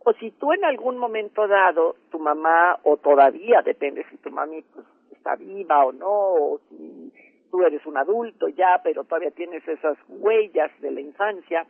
O 0.04 0.14
si 0.14 0.32
tú 0.32 0.52
en 0.52 0.66
algún 0.66 0.98
momento 0.98 1.48
dado, 1.48 1.96
tu 2.12 2.20
mamá, 2.20 2.80
o 2.84 2.98
todavía, 2.98 3.62
depende 3.62 4.06
si 4.10 4.18
tu 4.18 4.32
mami 4.32 4.62
pues, 4.62 4.86
está 5.12 5.36
viva 5.36 5.86
o 5.86 5.94
no, 5.94 6.10
o 6.10 6.60
si 6.70 7.14
tú 7.50 7.64
eres 7.64 7.86
un 7.86 7.98
adulto 7.98 8.50
ya, 8.50 8.82
pero 8.84 9.06
todavía 9.06 9.32
tienes 9.32 9.66
esas 9.68 9.98
huellas 10.10 10.72
de 10.82 10.92
la 10.92 11.02
infancia, 11.02 11.66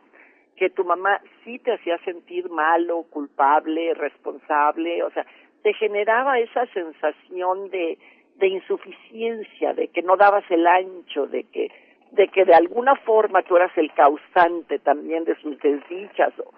que 0.56 0.70
tu 0.70 0.84
mamá 0.84 1.20
sí 1.42 1.58
te 1.58 1.72
hacía 1.72 1.98
sentir 1.98 2.48
malo, 2.50 3.04
culpable, 3.10 3.94
responsable, 3.94 5.02
o 5.02 5.10
sea, 5.10 5.26
te 5.62 5.72
generaba 5.74 6.38
esa 6.38 6.66
sensación 6.66 7.70
de, 7.70 7.98
de 8.36 8.48
insuficiencia, 8.48 9.74
de 9.74 9.88
que 9.88 10.02
no 10.02 10.16
dabas 10.16 10.44
el 10.50 10.66
ancho, 10.66 11.26
de 11.26 11.44
que 11.44 11.70
de 12.12 12.28
que 12.28 12.44
de 12.44 12.54
alguna 12.54 12.94
forma 12.94 13.42
tú 13.42 13.56
eras 13.56 13.76
el 13.76 13.92
causante 13.92 14.78
también 14.78 15.24
de 15.24 15.34
sus 15.40 15.58
desdichas 15.58 16.32
o, 16.38 16.52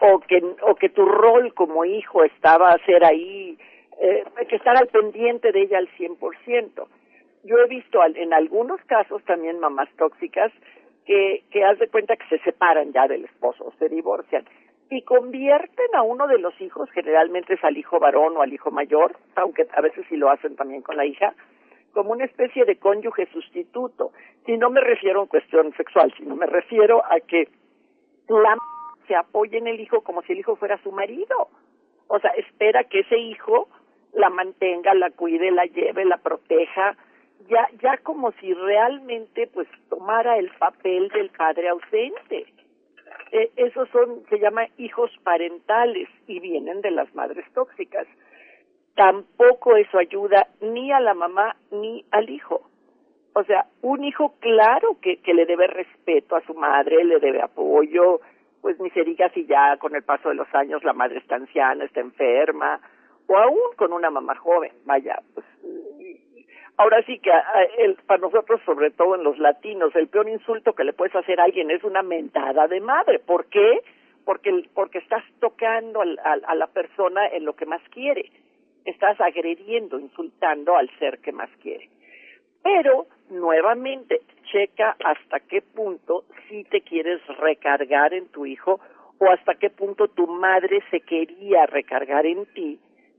o 0.00 0.20
que 0.20 0.42
o 0.62 0.74
que 0.74 0.88
tu 0.88 1.04
rol 1.04 1.52
como 1.52 1.84
hijo 1.84 2.24
estaba 2.24 2.70
a 2.70 2.78
ser 2.86 3.04
ahí 3.04 3.58
eh, 4.00 4.24
que 4.48 4.56
estar 4.56 4.76
al 4.76 4.88
pendiente 4.88 5.52
de 5.52 5.62
ella 5.62 5.78
al 5.78 5.88
100%. 5.96 6.86
Yo 7.44 7.58
he 7.58 7.68
visto 7.68 8.00
en 8.04 8.32
algunos 8.32 8.80
casos 8.82 9.22
también 9.24 9.60
mamás 9.60 9.88
tóxicas 9.98 10.52
que, 11.04 11.44
que 11.50 11.64
haz 11.64 11.78
de 11.78 11.88
cuenta 11.88 12.16
que 12.16 12.28
se 12.28 12.38
separan 12.44 12.92
ya 12.92 13.08
del 13.08 13.24
esposo, 13.24 13.72
se 13.78 13.88
divorcian 13.88 14.44
y 14.92 15.02
convierten 15.02 15.94
a 15.94 16.02
uno 16.02 16.26
de 16.26 16.38
los 16.38 16.60
hijos, 16.60 16.90
generalmente 16.90 17.54
es 17.54 17.64
al 17.64 17.78
hijo 17.78 17.98
varón 17.98 18.36
o 18.36 18.42
al 18.42 18.52
hijo 18.52 18.70
mayor, 18.70 19.16
aunque 19.36 19.66
a 19.74 19.80
veces 19.80 20.04
sí 20.10 20.16
lo 20.16 20.28
hacen 20.28 20.54
también 20.54 20.82
con 20.82 20.98
la 20.98 21.06
hija, 21.06 21.34
como 21.94 22.12
una 22.12 22.26
especie 22.26 22.66
de 22.66 22.76
cónyuge 22.76 23.26
sustituto. 23.32 24.12
Si 24.44 24.58
no 24.58 24.68
me 24.68 24.82
refiero 24.82 25.22
a 25.22 25.28
cuestión 25.28 25.72
sexual, 25.78 26.12
sino 26.18 26.36
me 26.36 26.46
refiero 26.46 27.02
a 27.06 27.20
que 27.20 27.48
la 28.28 28.56
se 29.08 29.14
apoya 29.16 29.56
en 29.56 29.66
el 29.66 29.80
hijo 29.80 30.02
como 30.02 30.20
si 30.22 30.32
el 30.32 30.40
hijo 30.40 30.56
fuera 30.56 30.76
su 30.82 30.92
marido. 30.92 31.48
O 32.08 32.18
sea, 32.18 32.30
espera 32.32 32.84
que 32.84 33.00
ese 33.00 33.18
hijo 33.18 33.68
la 34.12 34.28
mantenga, 34.28 34.92
la 34.92 35.10
cuide, 35.10 35.50
la 35.50 35.64
lleve, 35.64 36.04
la 36.04 36.18
proteja, 36.18 36.96
ya, 37.48 37.68
ya 37.82 37.96
como 37.98 38.32
si 38.32 38.52
realmente 38.54 39.46
pues 39.46 39.68
tomara 39.88 40.38
el 40.38 40.50
papel 40.58 41.08
del 41.08 41.30
padre 41.30 41.68
ausente. 41.68 42.46
Eh, 43.32 43.50
esos 43.56 43.88
son, 43.90 44.24
se 44.28 44.38
llama 44.38 44.66
hijos 44.76 45.10
parentales 45.22 46.08
y 46.26 46.40
vienen 46.40 46.80
de 46.80 46.90
las 46.90 47.14
madres 47.14 47.44
tóxicas. 47.54 48.06
Tampoco 48.94 49.76
eso 49.76 49.98
ayuda 49.98 50.48
ni 50.60 50.92
a 50.92 51.00
la 51.00 51.14
mamá 51.14 51.56
ni 51.70 52.04
al 52.10 52.28
hijo. 52.28 52.68
O 53.34 53.44
sea, 53.44 53.66
un 53.80 54.04
hijo 54.04 54.34
claro 54.40 54.98
que, 55.00 55.16
que 55.18 55.32
le 55.32 55.46
debe 55.46 55.66
respeto 55.66 56.36
a 56.36 56.42
su 56.42 56.52
madre, 56.52 57.02
le 57.04 57.18
debe 57.18 57.40
apoyo, 57.40 58.20
pues 58.60 58.78
ni 58.78 58.90
se 58.90 59.04
diga 59.04 59.30
si 59.30 59.46
ya 59.46 59.76
con 59.78 59.94
el 59.94 60.02
paso 60.02 60.28
de 60.28 60.34
los 60.34 60.54
años 60.54 60.84
la 60.84 60.92
madre 60.92 61.18
está 61.18 61.36
anciana, 61.36 61.84
está 61.84 62.00
enferma, 62.00 62.80
o 63.26 63.36
aún 63.36 63.74
con 63.76 63.92
una 63.92 64.10
mamá 64.10 64.36
joven, 64.36 64.72
vaya, 64.84 65.20
pues 65.34 65.46
ahora 66.82 67.02
sí 67.04 67.18
que 67.18 67.30
el, 67.78 67.94
para 68.06 68.20
nosotros, 68.20 68.60
sobre 68.64 68.90
todo 68.90 69.14
en 69.14 69.24
los 69.24 69.38
latinos, 69.38 69.94
el 69.94 70.08
peor 70.08 70.28
insulto 70.28 70.74
que 70.74 70.84
le 70.84 70.92
puedes 70.92 71.14
hacer 71.14 71.40
a 71.40 71.44
alguien 71.44 71.70
es 71.70 71.84
una 71.84 72.02
mentada 72.02 72.66
de 72.68 72.80
madre. 72.80 73.18
¿Por 73.18 73.46
qué? 73.46 73.80
Porque, 74.24 74.68
porque 74.74 74.98
estás 74.98 75.24
tocando 75.40 76.00
al, 76.00 76.18
a 76.24 76.54
la 76.54 76.66
persona 76.66 77.26
en 77.28 77.44
lo 77.44 77.54
que 77.54 77.66
más 77.66 77.82
quiere. 77.90 78.30
Estás 78.84 79.20
agrediendo, 79.20 79.98
insultando 79.98 80.76
al 80.76 80.90
ser 80.98 81.18
que 81.18 81.32
más 81.32 81.50
quiere. 81.62 81.88
Pero, 82.62 83.06
nuevamente, 83.30 84.20
checa 84.50 84.96
hasta 85.04 85.40
qué 85.40 85.62
punto 85.62 86.24
si 86.48 86.64
te 86.64 86.80
quieres 86.80 87.20
recargar 87.38 88.12
en 88.14 88.28
tu 88.28 88.46
hijo 88.46 88.80
o 89.18 89.30
hasta 89.30 89.54
qué 89.54 89.70
punto 89.70 90.08
tu 90.08 90.26
madre 90.26 90.82
se 90.90 91.00
quería 91.00 91.66
recargar 91.66 92.26
en 92.26 92.44
ti 92.54 92.78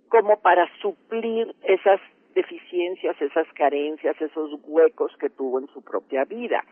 como 0.10 0.39
para 0.41 0.70
suplir 0.79 1.55
esas 1.63 2.00
deficiencias, 2.33 3.19
esas 3.21 3.47
carencias, 3.53 4.19
esos 4.21 4.51
huecos 4.63 5.15
que 5.17 5.29
tuvo 5.29 5.59
en 5.59 5.67
su 5.67 5.81
propia 5.81 6.25
vida, 6.25 6.63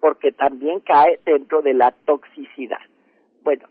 porque 0.00 0.32
también 0.32 0.80
cae 0.80 1.18
dentro 1.24 1.62
de 1.62 1.74
la 1.74 1.92
toxicidad. 2.04 2.80
Bueno, 3.42 3.64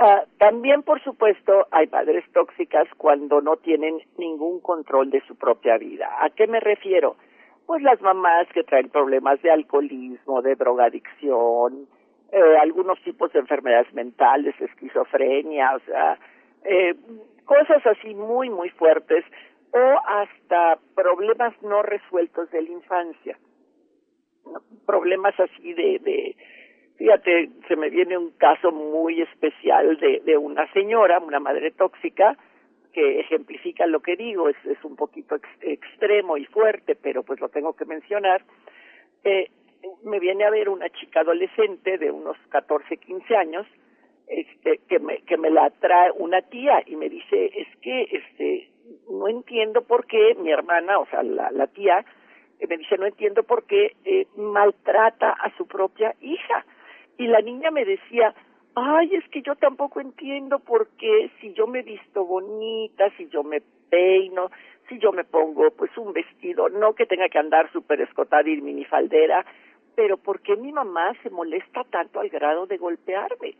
uh, 0.00 0.26
también 0.38 0.82
por 0.82 1.02
supuesto 1.02 1.66
hay 1.70 1.86
padres 1.86 2.24
tóxicas 2.32 2.88
cuando 2.96 3.40
no 3.40 3.56
tienen 3.56 3.98
ningún 4.18 4.60
control 4.60 5.10
de 5.10 5.20
su 5.26 5.36
propia 5.36 5.78
vida. 5.78 6.08
¿A 6.20 6.30
qué 6.30 6.46
me 6.46 6.60
refiero? 6.60 7.16
Pues 7.66 7.82
las 7.82 8.00
mamás 8.00 8.46
que 8.54 8.62
traen 8.62 8.88
problemas 8.88 9.42
de 9.42 9.50
alcoholismo, 9.50 10.40
de 10.42 10.54
drogadicción, 10.54 11.88
eh, 12.32 12.56
algunos 12.60 13.00
tipos 13.02 13.32
de 13.32 13.40
enfermedades 13.40 13.92
mentales, 13.94 14.54
esquizofrenia, 14.60 15.74
o 15.74 15.80
sea, 15.80 16.18
eh, 16.64 16.94
cosas 17.44 17.84
así 17.86 18.14
muy, 18.14 18.50
muy 18.50 18.70
fuertes 18.70 19.24
o 19.72 20.00
hasta 20.06 20.78
problemas 20.94 21.54
no 21.62 21.82
resueltos 21.82 22.50
de 22.50 22.62
la 22.62 22.70
infancia. 22.70 23.38
Problemas 24.86 25.38
así 25.38 25.72
de, 25.72 25.98
de, 25.98 26.36
fíjate, 26.96 27.50
se 27.68 27.76
me 27.76 27.90
viene 27.90 28.16
un 28.16 28.30
caso 28.32 28.70
muy 28.70 29.20
especial 29.22 29.98
de, 29.98 30.20
de 30.24 30.36
una 30.36 30.70
señora, 30.72 31.18
una 31.18 31.40
madre 31.40 31.70
tóxica, 31.72 32.36
que 32.92 33.20
ejemplifica 33.20 33.86
lo 33.86 34.00
que 34.00 34.16
digo, 34.16 34.48
es, 34.48 34.56
es 34.64 34.82
un 34.82 34.96
poquito 34.96 35.36
extremo 35.60 36.38
y 36.38 36.46
fuerte, 36.46 36.94
pero 36.96 37.22
pues 37.22 37.40
lo 37.40 37.50
tengo 37.50 37.74
que 37.74 37.84
mencionar. 37.84 38.42
Eh, 39.22 39.50
me 40.02 40.18
viene 40.18 40.44
a 40.44 40.50
ver 40.50 40.68
una 40.68 40.88
chica 40.88 41.20
adolescente 41.20 41.98
de 41.98 42.10
unos 42.10 42.38
14, 42.48 42.96
15 42.96 43.36
años, 43.36 43.66
este 44.26 44.80
que 44.88 44.98
me 44.98 45.18
que 45.18 45.36
me 45.36 45.50
la 45.50 45.70
trae 45.70 46.10
una 46.12 46.42
tía 46.42 46.82
y 46.86 46.96
me 46.96 47.08
dice 47.08 47.50
es 47.54 47.68
que 47.80 48.08
este 48.10 48.70
no 49.10 49.28
entiendo 49.28 49.82
por 49.82 50.06
qué 50.06 50.34
mi 50.36 50.50
hermana 50.50 50.98
o 50.98 51.06
sea 51.06 51.22
la, 51.22 51.50
la 51.50 51.66
tía 51.66 52.04
eh, 52.58 52.66
me 52.68 52.76
dice 52.76 52.96
no 52.96 53.06
entiendo 53.06 53.42
por 53.42 53.64
qué 53.64 53.96
eh, 54.04 54.26
maltrata 54.36 55.30
a 55.30 55.54
su 55.56 55.66
propia 55.66 56.14
hija. 56.20 56.64
Y 57.18 57.26
la 57.26 57.40
niña 57.40 57.70
me 57.70 57.84
decía 57.84 58.34
ay 58.74 59.14
es 59.14 59.28
que 59.30 59.42
yo 59.42 59.56
tampoco 59.56 60.00
entiendo 60.00 60.58
por 60.58 60.88
qué 60.98 61.30
si 61.40 61.52
yo 61.54 61.66
me 61.66 61.82
visto 61.82 62.24
bonita 62.24 63.10
si 63.16 63.28
yo 63.28 63.42
me 63.42 63.62
peino 63.90 64.50
si 64.88 64.98
yo 64.98 65.12
me 65.12 65.24
pongo 65.24 65.70
pues 65.70 65.96
un 65.96 66.12
vestido 66.12 66.68
no 66.68 66.94
que 66.94 67.06
tenga 67.06 67.28
que 67.28 67.38
andar 67.38 67.72
súper 67.72 68.02
escotada 68.02 68.48
y 68.48 68.60
minifaldera 68.60 69.44
pero 69.94 70.18
por 70.18 70.40
qué 70.40 70.56
mi 70.56 70.72
mamá 70.72 71.14
se 71.22 71.30
molesta 71.30 71.84
tanto 71.84 72.20
al 72.20 72.28
grado 72.28 72.66
de 72.66 72.76
golpearme 72.76 73.54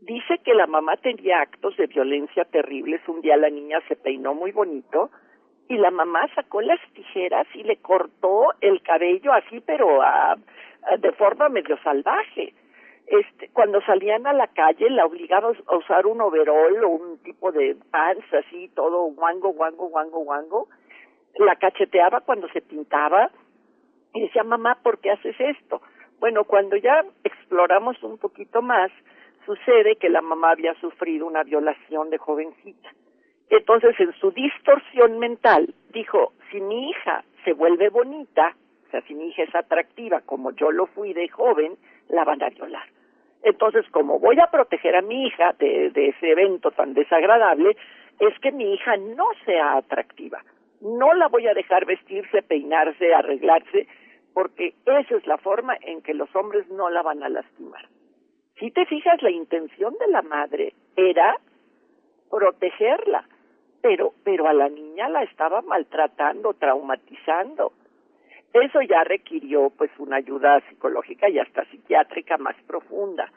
dice 0.00 0.38
que 0.44 0.54
la 0.54 0.66
mamá 0.66 0.96
tenía 0.96 1.40
actos 1.40 1.76
de 1.76 1.86
violencia 1.86 2.44
terribles. 2.44 3.00
Un 3.08 3.20
día 3.20 3.36
la 3.36 3.50
niña 3.50 3.80
se 3.88 3.96
peinó 3.96 4.34
muy 4.34 4.52
bonito 4.52 5.10
y 5.68 5.76
la 5.76 5.90
mamá 5.90 6.26
sacó 6.34 6.60
las 6.60 6.80
tijeras 6.94 7.46
y 7.54 7.62
le 7.62 7.76
cortó 7.76 8.48
el 8.60 8.82
cabello 8.82 9.32
así, 9.32 9.60
pero 9.60 10.02
a, 10.02 10.36
de 10.98 11.12
forma 11.12 11.48
medio 11.48 11.78
salvaje. 11.82 12.54
Este, 13.06 13.48
cuando 13.52 13.80
salían 13.82 14.26
a 14.26 14.32
la 14.32 14.46
calle 14.48 14.88
la 14.90 15.04
obligaba 15.04 15.52
a 15.66 15.76
usar 15.76 16.06
un 16.06 16.20
overol 16.20 16.84
o 16.84 16.88
un 16.88 17.18
tipo 17.22 17.50
de 17.52 17.76
pants 17.90 18.26
así, 18.32 18.68
todo 18.74 19.04
guango, 19.12 19.50
guango, 19.52 19.88
guango, 19.88 20.20
guango. 20.20 20.68
La 21.36 21.56
cacheteaba 21.56 22.20
cuando 22.20 22.48
se 22.48 22.60
pintaba 22.60 23.30
y 24.12 24.22
decía, 24.22 24.42
mamá, 24.42 24.78
¿por 24.82 24.98
qué 24.98 25.12
haces 25.12 25.36
esto? 25.38 25.80
Bueno, 26.18 26.44
cuando 26.44 26.76
ya 26.76 27.04
exploramos 27.24 28.02
un 28.02 28.18
poquito 28.18 28.60
más, 28.60 28.90
sucede 29.44 29.96
que 29.96 30.08
la 30.08 30.20
mamá 30.20 30.52
había 30.52 30.74
sufrido 30.74 31.26
una 31.26 31.42
violación 31.42 32.10
de 32.10 32.18
jovencita. 32.18 32.90
Entonces, 33.50 33.98
en 33.98 34.12
su 34.14 34.30
distorsión 34.30 35.18
mental, 35.18 35.74
dijo, 35.92 36.32
si 36.50 36.60
mi 36.60 36.90
hija 36.90 37.24
se 37.44 37.52
vuelve 37.52 37.88
bonita, 37.88 38.54
o 38.86 38.90
sea, 38.90 39.00
si 39.02 39.14
mi 39.14 39.28
hija 39.28 39.42
es 39.42 39.54
atractiva 39.54 40.20
como 40.20 40.52
yo 40.52 40.70
lo 40.70 40.86
fui 40.86 41.12
de 41.12 41.28
joven, 41.28 41.76
la 42.08 42.24
van 42.24 42.42
a 42.42 42.50
violar. 42.50 42.86
Entonces, 43.42 43.84
como 43.90 44.18
voy 44.18 44.38
a 44.38 44.50
proteger 44.50 44.94
a 44.96 45.02
mi 45.02 45.26
hija 45.26 45.54
de, 45.58 45.90
de 45.90 46.08
ese 46.08 46.30
evento 46.30 46.70
tan 46.70 46.94
desagradable, 46.94 47.76
es 48.20 48.38
que 48.40 48.52
mi 48.52 48.74
hija 48.74 48.96
no 48.96 49.26
sea 49.44 49.78
atractiva. 49.78 50.44
No 50.80 51.12
la 51.14 51.28
voy 51.28 51.46
a 51.46 51.54
dejar 51.54 51.86
vestirse, 51.86 52.42
peinarse, 52.42 53.14
arreglarse, 53.14 53.88
porque 54.34 54.74
esa 54.84 55.16
es 55.16 55.26
la 55.26 55.38
forma 55.38 55.76
en 55.80 56.02
que 56.02 56.14
los 56.14 56.34
hombres 56.36 56.68
no 56.68 56.90
la 56.90 57.02
van 57.02 57.22
a 57.22 57.28
lastimar. 57.28 57.86
Si 58.60 58.70
te 58.70 58.84
fijas, 58.84 59.22
la 59.22 59.30
intención 59.30 59.94
de 59.98 60.06
la 60.08 60.20
madre 60.20 60.74
era 60.94 61.34
protegerla, 62.30 63.24
pero, 63.80 64.12
pero 64.22 64.46
a 64.46 64.52
la 64.52 64.68
niña 64.68 65.08
la 65.08 65.22
estaba 65.22 65.62
maltratando, 65.62 66.52
traumatizando. 66.52 67.72
Eso 68.52 68.82
ya 68.82 69.02
requirió 69.02 69.70
pues 69.70 69.90
una 69.98 70.16
ayuda 70.16 70.60
psicológica 70.68 71.30
y 71.30 71.38
hasta 71.38 71.64
psiquiátrica 71.70 72.36
más 72.36 72.54
profunda. 72.66 73.32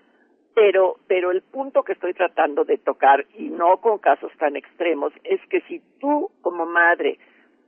Pero, 0.54 0.98
pero 1.08 1.32
el 1.32 1.42
punto 1.42 1.84
que 1.84 1.94
estoy 1.94 2.14
tratando 2.14 2.66
de 2.66 2.78
tocar, 2.78 3.26
y 3.36 3.50
no 3.50 3.78
con 3.78 4.00
casos 4.00 4.32
tan 4.38 4.58
extremos, 4.58 5.14
es 5.24 5.40
que 5.48 5.62
si 5.62 5.80
tú 6.00 6.32
como 6.42 6.66
madre 6.66 7.18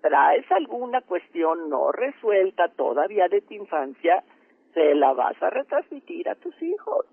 traes 0.02 0.46
alguna 0.52 1.00
cuestión 1.02 1.70
no 1.70 1.94
resuelta 1.94 2.68
todavía 2.68 3.30
de 3.30 3.42
tu 3.42 3.54
infancia, 3.54 4.26
se 4.74 4.94
la 4.94 5.14
vas 5.14 5.42
a 5.42 5.50
retransmitir 5.50 6.28
a 6.28 6.36
tus 6.36 6.62
hijos. 6.62 7.06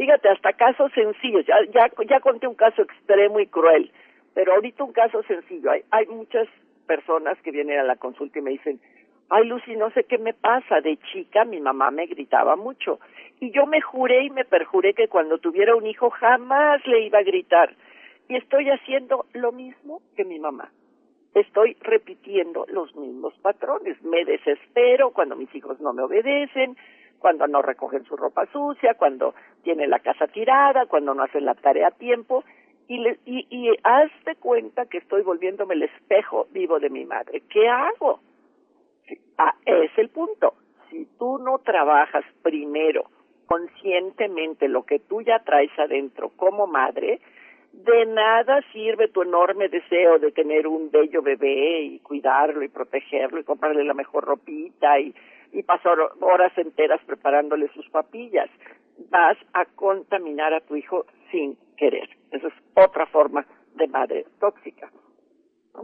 Fíjate, 0.00 0.30
hasta 0.30 0.54
casos 0.54 0.90
sencillos, 0.94 1.44
ya, 1.44 1.56
ya, 1.74 1.90
ya 2.08 2.20
conté 2.20 2.46
un 2.46 2.54
caso 2.54 2.80
extremo 2.80 3.38
y 3.38 3.46
cruel, 3.48 3.92
pero 4.32 4.54
ahorita 4.54 4.82
un 4.82 4.94
caso 4.94 5.22
sencillo. 5.24 5.70
Hay, 5.70 5.82
hay 5.90 6.06
muchas 6.06 6.48
personas 6.86 7.36
que 7.42 7.50
vienen 7.50 7.78
a 7.78 7.84
la 7.84 7.96
consulta 7.96 8.38
y 8.38 8.42
me 8.42 8.52
dicen, 8.52 8.80
ay 9.28 9.46
Lucy, 9.46 9.76
no 9.76 9.90
sé 9.90 10.04
qué 10.04 10.16
me 10.16 10.32
pasa, 10.32 10.80
de 10.80 10.96
chica 11.12 11.44
mi 11.44 11.60
mamá 11.60 11.90
me 11.90 12.06
gritaba 12.06 12.56
mucho 12.56 12.98
y 13.40 13.50
yo 13.50 13.66
me 13.66 13.82
juré 13.82 14.24
y 14.24 14.30
me 14.30 14.46
perjuré 14.46 14.94
que 14.94 15.08
cuando 15.08 15.36
tuviera 15.36 15.76
un 15.76 15.86
hijo 15.86 16.08
jamás 16.08 16.80
le 16.86 17.02
iba 17.02 17.18
a 17.18 17.22
gritar 17.22 17.76
y 18.26 18.36
estoy 18.36 18.70
haciendo 18.70 19.26
lo 19.34 19.52
mismo 19.52 20.00
que 20.16 20.24
mi 20.24 20.38
mamá. 20.38 20.72
Estoy 21.34 21.76
repitiendo 21.82 22.64
los 22.70 22.96
mismos 22.96 23.34
patrones. 23.42 24.02
Me 24.02 24.24
desespero 24.24 25.10
cuando 25.10 25.36
mis 25.36 25.54
hijos 25.54 25.78
no 25.78 25.92
me 25.92 26.02
obedecen, 26.02 26.74
cuando 27.20 27.46
no 27.46 27.62
recogen 27.62 28.04
su 28.04 28.16
ropa 28.16 28.46
sucia, 28.46 28.94
cuando 28.94 29.34
tienen 29.62 29.90
la 29.90 30.00
casa 30.00 30.26
tirada, 30.26 30.86
cuando 30.86 31.14
no 31.14 31.22
hacen 31.22 31.44
la 31.44 31.54
tarea 31.54 31.88
a 31.88 31.92
tiempo. 31.92 32.42
Y, 32.88 32.98
le, 32.98 33.18
y, 33.24 33.46
y 33.50 33.70
hazte 33.84 34.34
cuenta 34.36 34.86
que 34.86 34.98
estoy 34.98 35.22
volviéndome 35.22 35.74
el 35.74 35.84
espejo 35.84 36.48
vivo 36.50 36.80
de 36.80 36.90
mi 36.90 37.04
madre. 37.04 37.42
¿Qué 37.48 37.68
hago? 37.68 38.18
Ah, 39.38 39.54
es 39.64 39.96
el 39.96 40.08
punto. 40.08 40.54
Si 40.90 41.06
tú 41.18 41.38
no 41.38 41.58
trabajas 41.58 42.24
primero 42.42 43.04
conscientemente 43.46 44.68
lo 44.68 44.84
que 44.84 44.98
tú 44.98 45.22
ya 45.22 45.40
traes 45.40 45.70
adentro 45.78 46.30
como 46.36 46.66
madre, 46.66 47.20
de 47.72 48.06
nada 48.06 48.60
sirve 48.72 49.08
tu 49.08 49.22
enorme 49.22 49.68
deseo 49.68 50.18
de 50.18 50.32
tener 50.32 50.66
un 50.66 50.90
bello 50.90 51.22
bebé 51.22 51.82
y 51.82 51.98
cuidarlo 52.00 52.62
y 52.62 52.68
protegerlo 52.68 53.40
y 53.40 53.44
comprarle 53.44 53.84
la 53.84 53.94
mejor 53.94 54.24
ropita 54.24 54.98
y, 54.98 55.14
y 55.52 55.62
pasar 55.62 55.98
horas 56.20 56.56
enteras 56.56 57.00
preparándole 57.06 57.68
sus 57.74 57.88
papillas. 57.90 58.48
Vas 59.10 59.36
a 59.52 59.64
contaminar 59.64 60.52
a 60.54 60.60
tu 60.60 60.76
hijo 60.76 61.06
sin 61.30 61.56
querer. 61.76 62.08
Esa 62.30 62.48
es 62.48 62.54
otra 62.74 63.06
forma 63.06 63.46
de 63.74 63.88
madre 63.88 64.26
tóxica. 64.38 64.90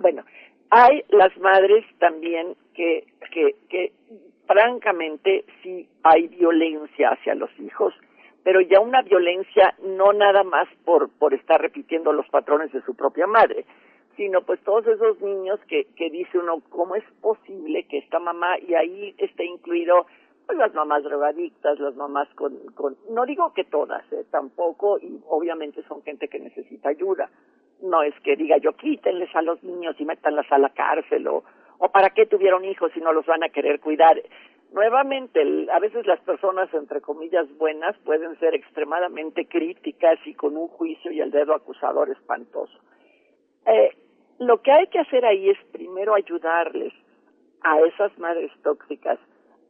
Bueno, 0.00 0.24
hay 0.70 1.04
las 1.08 1.36
madres 1.38 1.84
también 1.98 2.56
que, 2.74 3.06
que, 3.32 3.56
que 3.68 3.92
francamente 4.46 5.44
sí 5.62 5.88
hay 6.02 6.28
violencia 6.28 7.10
hacia 7.10 7.34
los 7.34 7.50
hijos, 7.58 7.94
pero 8.42 8.60
ya 8.60 8.80
una 8.80 9.02
violencia 9.02 9.74
no 9.82 10.12
nada 10.12 10.44
más 10.44 10.68
por, 10.84 11.10
por 11.18 11.34
estar 11.34 11.60
repitiendo 11.60 12.12
los 12.12 12.28
patrones 12.28 12.72
de 12.72 12.82
su 12.82 12.94
propia 12.94 13.26
madre, 13.26 13.64
sino 14.16 14.42
pues 14.42 14.60
todos 14.60 14.86
esos 14.86 15.20
niños 15.20 15.60
que, 15.68 15.86
que 15.96 16.10
dice 16.10 16.38
uno, 16.38 16.62
¿cómo 16.70 16.96
es 16.96 17.04
posible 17.20 17.84
que 17.84 17.98
esta 17.98 18.18
mamá, 18.18 18.58
y 18.58 18.74
ahí 18.74 19.14
esté 19.18 19.44
incluido 19.44 20.06
pues 20.46 20.58
las 20.58 20.72
mamás 20.74 21.02
drogadictas, 21.02 21.78
las 21.80 21.96
mamás 21.96 22.28
con, 22.34 22.56
con 22.74 22.96
no 23.10 23.26
digo 23.26 23.52
que 23.52 23.64
todas, 23.64 24.04
¿eh? 24.12 24.24
tampoco, 24.30 24.98
y 24.98 25.20
obviamente 25.28 25.82
son 25.88 26.02
gente 26.02 26.28
que 26.28 26.38
necesita 26.38 26.88
ayuda, 26.88 27.28
no 27.82 28.02
es 28.02 28.14
que 28.20 28.36
diga 28.36 28.56
yo 28.58 28.72
quítenles 28.74 29.34
a 29.34 29.42
los 29.42 29.62
niños 29.62 29.96
y 29.98 30.04
métanlas 30.04 30.50
a 30.50 30.58
la 30.58 30.70
cárcel 30.70 31.26
o, 31.26 31.44
o 31.78 31.88
para 31.90 32.10
qué 32.10 32.26
tuvieron 32.26 32.64
hijos 32.64 32.92
si 32.94 33.00
no 33.00 33.12
los 33.12 33.26
van 33.26 33.42
a 33.42 33.48
querer 33.48 33.80
cuidar. 33.80 34.22
Nuevamente, 34.72 35.40
a 35.72 35.78
veces 35.78 36.06
las 36.06 36.20
personas, 36.20 36.72
entre 36.74 37.00
comillas, 37.00 37.46
buenas 37.56 37.96
pueden 37.98 38.38
ser 38.38 38.54
extremadamente 38.54 39.46
críticas 39.46 40.18
y 40.26 40.34
con 40.34 40.56
un 40.56 40.68
juicio 40.68 41.12
y 41.12 41.20
el 41.20 41.30
dedo 41.30 41.54
acusador 41.54 42.10
espantoso. 42.10 42.78
Eh, 43.66 43.90
lo 44.38 44.60
que 44.62 44.72
hay 44.72 44.86
que 44.88 44.98
hacer 44.98 45.24
ahí 45.24 45.50
es 45.50 45.58
primero 45.72 46.14
ayudarles 46.14 46.92
a 47.62 47.80
esas 47.80 48.16
madres 48.18 48.52
tóxicas 48.62 49.18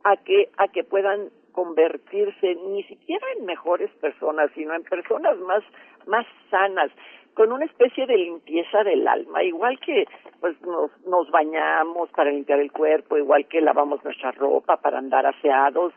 a 0.04 0.16
que, 0.16 0.50
a 0.56 0.68
que 0.68 0.84
puedan 0.84 1.30
convertirse 1.52 2.54
ni 2.68 2.82
siquiera 2.84 3.26
en 3.38 3.46
mejores 3.46 3.90
personas, 4.00 4.50
sino 4.54 4.74
en 4.74 4.82
personas 4.84 5.38
más, 5.38 5.64
más 6.06 6.26
sanas, 6.50 6.90
con 7.34 7.52
una 7.52 7.64
especie 7.64 8.06
de 8.06 8.16
limpieza 8.16 8.82
del 8.84 9.06
alma, 9.06 9.42
igual 9.42 9.78
que 9.80 10.06
pues 10.40 10.60
nos, 10.62 10.90
nos 11.06 11.30
bañamos 11.30 12.10
para 12.10 12.30
limpiar 12.30 12.60
el 12.60 12.72
cuerpo, 12.72 13.16
igual 13.18 13.46
que 13.46 13.60
lavamos 13.60 14.02
nuestra 14.04 14.32
ropa 14.32 14.78
para 14.78 14.98
andar 14.98 15.26
aseados. 15.26 15.92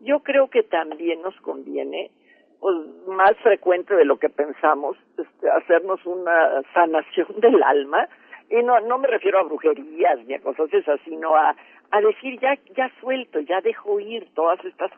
Yo 0.00 0.20
creo 0.20 0.48
que 0.48 0.62
también 0.62 1.20
nos 1.22 1.34
conviene, 1.40 2.10
pues 2.60 2.76
más 3.06 3.36
frecuente 3.42 3.94
de 3.94 4.04
lo 4.04 4.18
que 4.18 4.28
pensamos, 4.28 4.96
este, 5.16 5.50
hacernos 5.50 6.04
una 6.04 6.62
sanación 6.74 7.28
del 7.40 7.62
alma, 7.62 8.08
y 8.50 8.62
no, 8.62 8.80
no 8.80 8.98
me 8.98 9.08
refiero 9.08 9.38
a 9.38 9.42
brujerías 9.42 10.24
ni 10.26 10.34
a 10.34 10.40
cosas 10.40 10.72
esas, 10.72 11.00
sino 11.04 11.36
a, 11.36 11.54
a 11.90 12.00
decir 12.00 12.40
ya, 12.40 12.58
ya 12.74 12.90
suelto, 13.00 13.40
ya 13.40 13.60
dejo 13.60 14.00
ir 14.00 14.32
todas 14.34 14.64
estas 14.64 14.90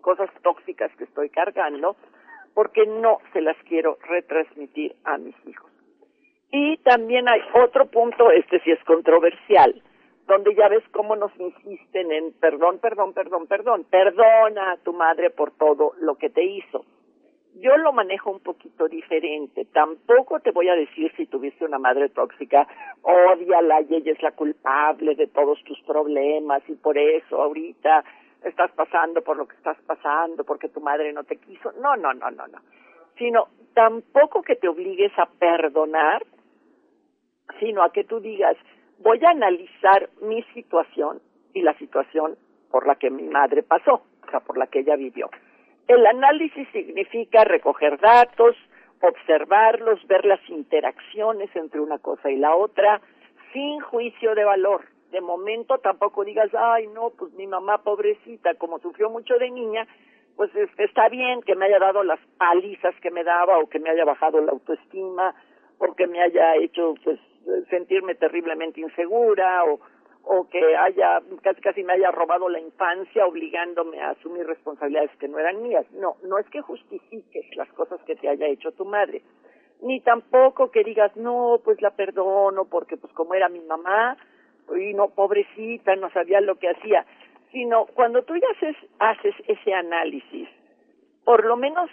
cosas 0.00 0.30
tóxicas 0.42 0.90
que 0.96 1.04
estoy 1.04 1.28
cargando, 1.28 1.96
porque 2.54 2.86
no 2.86 3.18
se 3.34 3.42
las 3.42 3.56
quiero 3.68 3.98
retransmitir 4.08 4.96
a 5.04 5.18
mis 5.18 5.34
hijos. 5.46 5.70
Y 6.50 6.78
también 6.78 7.28
hay 7.28 7.40
otro 7.54 7.86
punto, 7.86 8.30
este 8.30 8.60
sí 8.60 8.70
es 8.70 8.82
controversial, 8.84 9.82
donde 10.26 10.54
ya 10.54 10.68
ves 10.68 10.82
cómo 10.90 11.16
nos 11.16 11.32
insisten 11.38 12.10
en 12.12 12.32
perdón, 12.40 12.78
perdón, 12.78 13.12
perdón, 13.12 13.46
perdón, 13.46 13.84
perdona 13.90 14.72
a 14.72 14.76
tu 14.78 14.92
madre 14.92 15.30
por 15.30 15.50
todo 15.52 15.92
lo 16.00 16.14
que 16.16 16.30
te 16.30 16.44
hizo. 16.44 16.84
Yo 17.58 17.74
lo 17.78 17.92
manejo 17.92 18.30
un 18.30 18.40
poquito 18.40 18.86
diferente. 18.86 19.64
Tampoco 19.72 20.40
te 20.40 20.50
voy 20.50 20.68
a 20.68 20.74
decir 20.74 21.10
si 21.16 21.26
tuviste 21.26 21.64
una 21.64 21.78
madre 21.78 22.10
tóxica, 22.10 22.68
odiala 23.00 23.80
y 23.80 23.94
ella 23.94 24.12
es 24.12 24.22
la 24.22 24.32
culpable 24.32 25.14
de 25.14 25.26
todos 25.26 25.62
tus 25.64 25.80
problemas 25.82 26.62
y 26.68 26.74
por 26.74 26.98
eso 26.98 27.40
ahorita 27.40 28.04
estás 28.44 28.70
pasando 28.72 29.22
por 29.22 29.38
lo 29.38 29.48
que 29.48 29.56
estás 29.56 29.78
pasando, 29.86 30.44
porque 30.44 30.68
tu 30.68 30.82
madre 30.82 31.14
no 31.14 31.24
te 31.24 31.36
quiso. 31.36 31.72
No, 31.80 31.96
no, 31.96 32.12
no, 32.12 32.30
no, 32.30 32.46
no. 32.46 32.58
Sino 33.16 33.48
tampoco 33.72 34.42
que 34.42 34.56
te 34.56 34.68
obligues 34.68 35.12
a 35.18 35.24
perdonar, 35.24 36.26
sino 37.58 37.82
a 37.82 37.90
que 37.90 38.04
tú 38.04 38.20
digas, 38.20 38.56
voy 38.98 39.24
a 39.24 39.30
analizar 39.30 40.10
mi 40.20 40.42
situación 40.52 41.22
y 41.54 41.62
la 41.62 41.72
situación 41.78 42.36
por 42.70 42.86
la 42.86 42.96
que 42.96 43.08
mi 43.08 43.22
madre 43.22 43.62
pasó, 43.62 44.02
o 44.26 44.30
sea, 44.30 44.40
por 44.40 44.58
la 44.58 44.66
que 44.66 44.80
ella 44.80 44.96
vivió. 44.96 45.30
El 45.88 46.04
análisis 46.06 46.68
significa 46.72 47.44
recoger 47.44 47.98
datos, 48.00 48.56
observarlos, 49.00 50.04
ver 50.06 50.24
las 50.24 50.40
interacciones 50.48 51.54
entre 51.54 51.80
una 51.80 51.98
cosa 51.98 52.30
y 52.30 52.36
la 52.36 52.54
otra, 52.56 53.00
sin 53.52 53.80
juicio 53.80 54.34
de 54.34 54.44
valor. 54.44 54.84
De 55.12 55.20
momento 55.20 55.78
tampoco 55.78 56.24
digas, 56.24 56.50
ay, 56.54 56.88
no, 56.88 57.10
pues 57.10 57.32
mi 57.34 57.46
mamá 57.46 57.78
pobrecita, 57.78 58.54
como 58.54 58.80
sufrió 58.80 59.10
mucho 59.10 59.38
de 59.38 59.50
niña, 59.50 59.86
pues 60.36 60.50
está 60.78 61.08
bien 61.08 61.42
que 61.42 61.54
me 61.54 61.66
haya 61.66 61.78
dado 61.78 62.02
las 62.02 62.20
palizas 62.36 62.94
que 63.00 63.10
me 63.10 63.24
daba 63.24 63.58
o 63.58 63.68
que 63.68 63.78
me 63.78 63.90
haya 63.90 64.04
bajado 64.04 64.40
la 64.40 64.52
autoestima 64.52 65.34
o 65.78 65.94
que 65.94 66.06
me 66.06 66.20
haya 66.20 66.56
hecho 66.56 66.94
pues 67.02 67.18
sentirme 67.70 68.14
terriblemente 68.14 68.80
insegura 68.80 69.64
o 69.64 69.80
o 70.28 70.48
que 70.48 70.76
haya 70.76 71.22
casi 71.42 71.60
casi 71.60 71.84
me 71.84 71.92
haya 71.92 72.10
robado 72.10 72.48
la 72.48 72.58
infancia 72.58 73.24
obligándome 73.26 74.00
a 74.00 74.10
asumir 74.10 74.44
responsabilidades 74.44 75.16
que 75.18 75.28
no 75.28 75.38
eran 75.38 75.62
mías. 75.62 75.86
No, 75.92 76.16
no 76.24 76.38
es 76.38 76.46
que 76.50 76.60
justifiques 76.60 77.56
las 77.56 77.72
cosas 77.74 78.00
que 78.02 78.16
te 78.16 78.28
haya 78.28 78.48
hecho 78.48 78.72
tu 78.72 78.84
madre, 78.84 79.22
ni 79.82 80.00
tampoco 80.00 80.72
que 80.72 80.82
digas, 80.82 81.16
"No, 81.16 81.60
pues 81.64 81.80
la 81.80 81.90
perdono 81.90 82.64
porque 82.64 82.96
pues 82.96 83.12
como 83.12 83.34
era 83.34 83.48
mi 83.48 83.60
mamá, 83.60 84.16
y 84.74 84.94
no, 84.94 85.10
pobrecita, 85.10 85.94
no 85.94 86.10
sabía 86.10 86.40
lo 86.40 86.56
que 86.56 86.70
hacía, 86.70 87.06
sino 87.52 87.86
cuando 87.86 88.22
tú 88.22 88.34
ya 88.34 88.48
haces, 88.56 88.76
haces 88.98 89.34
ese 89.46 89.72
análisis, 89.72 90.48
por 91.24 91.44
lo 91.44 91.56
menos 91.56 91.88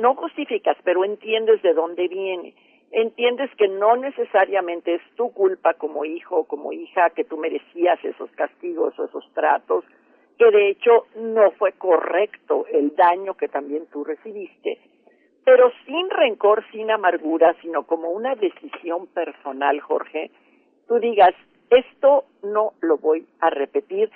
no 0.00 0.14
justificas, 0.16 0.76
pero 0.82 1.04
entiendes 1.04 1.62
de 1.62 1.74
dónde 1.74 2.08
viene. 2.08 2.54
Entiendes 2.92 3.50
que 3.56 3.68
no 3.68 3.96
necesariamente 3.96 4.94
es 4.94 5.02
tu 5.16 5.32
culpa 5.32 5.72
como 5.74 6.04
hijo 6.04 6.40
o 6.40 6.44
como 6.44 6.74
hija 6.74 7.08
que 7.10 7.24
tú 7.24 7.38
merecías 7.38 7.98
esos 8.04 8.30
castigos 8.32 8.98
o 8.98 9.06
esos 9.06 9.24
tratos, 9.32 9.84
que 10.38 10.50
de 10.50 10.68
hecho 10.68 11.06
no 11.16 11.52
fue 11.52 11.72
correcto 11.72 12.66
el 12.70 12.94
daño 12.94 13.34
que 13.34 13.48
también 13.48 13.86
tú 13.90 14.04
recibiste, 14.04 14.78
pero 15.42 15.72
sin 15.86 16.10
rencor, 16.10 16.64
sin 16.70 16.90
amargura, 16.90 17.56
sino 17.62 17.84
como 17.84 18.10
una 18.10 18.34
decisión 18.34 19.06
personal, 19.06 19.80
Jorge, 19.80 20.30
tú 20.86 20.98
digas, 20.98 21.34
esto 21.70 22.24
no 22.42 22.74
lo 22.82 22.98
voy 22.98 23.26
a 23.40 23.48
repetir, 23.48 24.10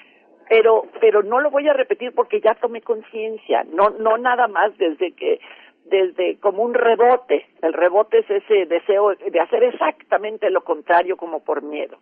pero 0.51 0.85
pero 1.01 1.23
no 1.23 1.41
lo 1.41 1.51
voy 1.51 1.67
a 1.67 1.73
repetir 1.73 2.13
porque 2.13 2.43
ya 2.43 2.55
tomé 2.55 2.83
conciencia, 2.83 3.65
no 3.65 3.89
no 3.89 4.19
nada 4.19 4.49
más 4.49 4.77
desde 4.77 5.13
que 5.13 5.41
desde 5.89 6.39
como 6.41 6.63
un 6.63 6.75
rebote, 6.75 7.47
el 7.63 7.73
rebote 7.73 8.19
es 8.19 8.31
ese 8.31 8.67
deseo 8.67 9.15
de 9.15 9.41
hacer 9.41 9.63
exactamente 9.63 10.51
lo 10.51 10.63
contrario 10.63 11.17
como 11.17 11.45
por 11.45 11.63
miedo. 11.63 11.99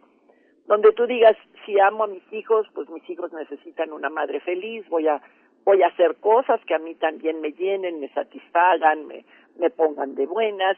Donde 0.66 0.92
tú 0.92 1.06
digas, 1.06 1.36
si 1.66 1.78
amo 1.78 2.04
a 2.04 2.06
mis 2.06 2.22
hijos, 2.32 2.66
pues 2.74 2.88
mis 2.88 3.08
hijos 3.10 3.32
necesitan 3.32 3.92
una 3.92 4.08
madre 4.08 4.40
feliz, 4.40 4.88
voy 4.88 5.08
a 5.08 5.20
voy 5.64 5.82
a 5.82 5.88
hacer 5.88 6.16
cosas 6.16 6.60
que 6.66 6.74
a 6.74 6.78
mí 6.78 6.94
también 6.94 7.40
me 7.40 7.52
llenen, 7.52 8.00
me 8.00 8.08
satisfagan, 8.10 9.06
me, 9.06 9.24
me 9.58 9.70
pongan 9.70 10.14
de 10.14 10.26
buenas. 10.26 10.76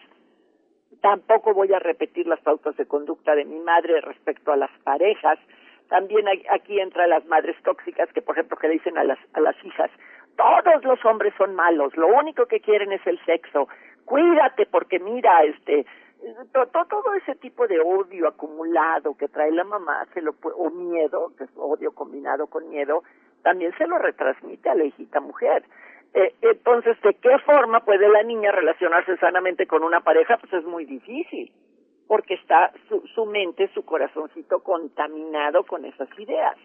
Tampoco 1.00 1.54
voy 1.54 1.72
a 1.72 1.80
repetir 1.80 2.26
las 2.26 2.40
pautas 2.40 2.76
de 2.76 2.86
conducta 2.86 3.34
de 3.34 3.44
mi 3.44 3.58
madre 3.58 4.00
respecto 4.00 4.52
a 4.52 4.56
las 4.56 4.70
parejas, 4.84 5.40
también 5.88 6.26
aquí 6.50 6.80
entran 6.80 7.10
las 7.10 7.24
madres 7.26 7.56
tóxicas 7.62 8.12
que, 8.12 8.22
por 8.22 8.34
ejemplo, 8.34 8.56
que 8.56 8.68
le 8.68 8.74
dicen 8.74 8.98
a 8.98 9.04
las, 9.04 9.18
a 9.34 9.40
las 9.40 9.56
hijas, 9.64 9.90
todos 10.36 10.84
los 10.84 11.04
hombres 11.04 11.34
son 11.36 11.54
malos, 11.54 11.96
lo 11.96 12.08
único 12.08 12.46
que 12.46 12.60
quieren 12.60 12.92
es 12.92 13.06
el 13.06 13.18
sexo, 13.24 13.68
cuídate 14.04 14.66
porque 14.66 14.98
mira, 14.98 15.42
este, 15.44 15.86
todo, 16.52 17.14
ese 17.14 17.34
tipo 17.36 17.66
de 17.66 17.80
odio 17.80 18.28
acumulado 18.28 19.16
que 19.16 19.28
trae 19.28 19.50
la 19.50 19.64
mamá, 19.64 20.06
se 20.14 20.20
lo 20.22 20.34
o 20.42 20.70
miedo, 20.70 21.32
que 21.36 21.44
es 21.44 21.50
odio 21.56 21.92
combinado 21.92 22.46
con 22.46 22.68
miedo, 22.68 23.02
también 23.42 23.72
se 23.78 23.86
lo 23.86 23.98
retransmite 23.98 24.68
a 24.68 24.74
la 24.74 24.84
hijita 24.84 25.20
mujer. 25.20 25.64
Eh, 26.14 26.34
entonces, 26.40 27.00
¿de 27.02 27.14
qué 27.14 27.38
forma 27.40 27.80
puede 27.80 28.08
la 28.08 28.22
niña 28.22 28.50
relacionarse 28.50 29.16
sanamente 29.18 29.66
con 29.66 29.82
una 29.82 30.00
pareja? 30.00 30.38
Pues 30.38 30.52
es 30.52 30.64
muy 30.64 30.84
difícil 30.84 31.52
porque 32.08 32.34
está 32.34 32.72
su, 32.88 33.06
su 33.14 33.26
mente, 33.26 33.68
su 33.74 33.84
corazoncito 33.84 34.60
contaminado 34.60 35.64
con 35.64 35.84
esas 35.84 36.08
ideas. 36.18 36.56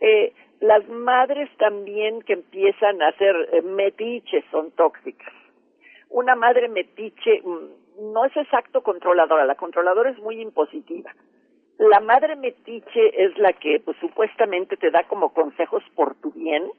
Eh, 0.00 0.32
las 0.60 0.86
madres 0.88 1.48
también 1.58 2.22
que 2.22 2.34
empiezan 2.34 3.00
a 3.02 3.08
hacer 3.08 3.34
eh, 3.52 3.62
metiches 3.62 4.44
son 4.50 4.70
tóxicas. 4.72 5.32
Una 6.08 6.34
madre 6.34 6.68
metiche 6.68 7.40
mm, 7.42 8.12
no 8.12 8.24
es 8.24 8.36
exacto 8.36 8.82
controladora, 8.82 9.44
la 9.44 9.54
controladora 9.54 10.10
es 10.10 10.18
muy 10.18 10.40
impositiva. 10.40 11.14
La 11.78 12.00
madre 12.00 12.36
metiche 12.36 13.24
es 13.24 13.38
la 13.38 13.54
que 13.54 13.80
pues 13.80 13.96
supuestamente 14.00 14.76
te 14.76 14.90
da 14.90 15.04
como 15.04 15.32
consejos 15.32 15.82
por 15.94 16.14
tu 16.16 16.30
bien. 16.32 16.70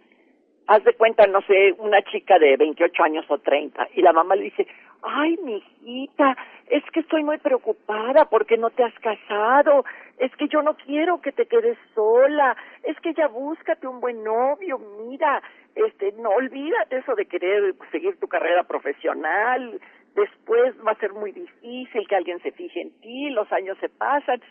Haz 0.67 0.83
de 0.83 0.93
cuenta, 0.93 1.25
no 1.25 1.41
sé, 1.41 1.73
una 1.79 2.03
chica 2.03 2.37
de 2.37 2.55
28 2.55 3.03
años 3.03 3.25
o 3.29 3.39
30 3.39 3.89
y 3.95 4.01
la 4.01 4.13
mamá 4.13 4.35
le 4.35 4.43
dice, 4.43 4.67
ay, 5.03 5.37
mi 5.43 5.55
hijita, 5.57 6.37
es 6.67 6.83
que 6.91 7.01
estoy 7.01 7.23
muy 7.23 7.37
preocupada 7.37 8.25
porque 8.25 8.57
no 8.57 8.69
te 8.69 8.83
has 8.83 8.93
casado, 8.99 9.85
es 10.17 10.35
que 10.35 10.47
yo 10.47 10.61
no 10.61 10.75
quiero 10.75 11.21
que 11.21 11.31
te 11.31 11.45
quedes 11.45 11.77
sola, 11.93 12.55
es 12.83 12.99
que 13.01 13.13
ya 13.13 13.27
búscate 13.27 13.87
un 13.87 13.99
buen 13.99 14.23
novio, 14.23 14.79
mira, 15.05 15.41
este, 15.75 16.11
no 16.13 16.29
olvídate 16.29 16.97
eso 16.97 17.15
de 17.15 17.25
querer 17.25 17.75
seguir 17.91 18.19
tu 18.19 18.27
carrera 18.27 18.63
profesional, 18.63 19.79
después 20.15 20.75
va 20.85 20.91
a 20.91 20.99
ser 20.99 21.13
muy 21.13 21.31
difícil 21.31 22.07
que 22.07 22.15
alguien 22.15 22.39
se 22.41 22.51
fije 22.51 22.81
en 22.81 22.91
ti, 23.01 23.29
los 23.29 23.51
años 23.51 23.77
se 23.79 23.89
pasan. 23.89 24.41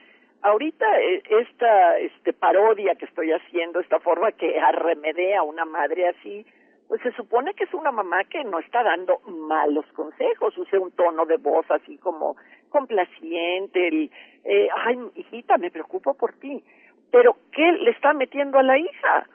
Ahorita 0.43 0.87
eh, 1.01 1.23
esta 1.29 1.99
este 1.99 2.33
parodia 2.33 2.95
que 2.95 3.05
estoy 3.05 3.31
haciendo, 3.31 3.81
esta 3.81 4.01
forma 4.01 4.33
que 4.33 4.59
arremedea 4.59 5.41
a 5.41 5.43
una 5.43 5.67
madre 5.67 6.09
así, 6.09 6.47
pues 6.91 7.03
se 7.03 7.13
supone 7.13 7.55
que 7.55 7.63
es 7.63 7.73
una 7.73 7.93
mamá 7.93 8.25
que 8.25 8.43
no 8.43 8.59
está 8.59 8.83
dando 8.83 9.21
malos 9.21 9.87
consejos, 9.93 10.59
use 10.59 10.77
un 10.77 10.91
tono 10.91 11.25
de 11.25 11.37
voz 11.37 11.65
así 11.71 11.97
como 11.99 12.35
complaciente, 12.69 13.87
el, 13.87 14.11
eh, 14.43 14.67
ay, 14.75 14.99
hijita, 15.15 15.57
me 15.57 15.71
preocupo 15.71 16.15
por 16.15 16.33
ti. 16.41 16.65
Pero, 17.13 17.37
¿qué 17.53 17.71
le 17.71 17.93
está 17.93 18.13
metiendo 18.13 18.59
a 18.59 18.65
la 18.65 18.77
hija? 18.77 19.29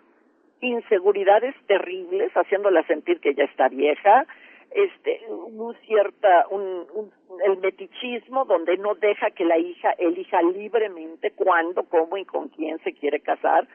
Inseguridades 0.60 1.56
terribles, 1.66 2.34
haciéndola 2.34 2.86
sentir 2.88 3.22
que 3.22 3.34
ya 3.34 3.46
está 3.46 3.70
vieja, 3.70 4.26
este, 4.72 5.22
un 5.30 5.74
cierta, 5.86 6.48
un, 6.50 6.86
un, 6.94 7.10
el 7.46 7.58
metichismo 7.60 8.44
donde 8.44 8.76
no 8.76 8.96
deja 8.96 9.32
que 9.32 9.46
la 9.46 9.58
hija 9.58 9.92
elija 9.92 10.42
libremente 10.42 11.32
cuándo, 11.32 11.84
cómo 11.84 12.18
y 12.18 12.26
con 12.26 12.50
quién 12.50 12.80
se 12.80 12.92
quiere 12.92 13.22
casar, 13.22 13.66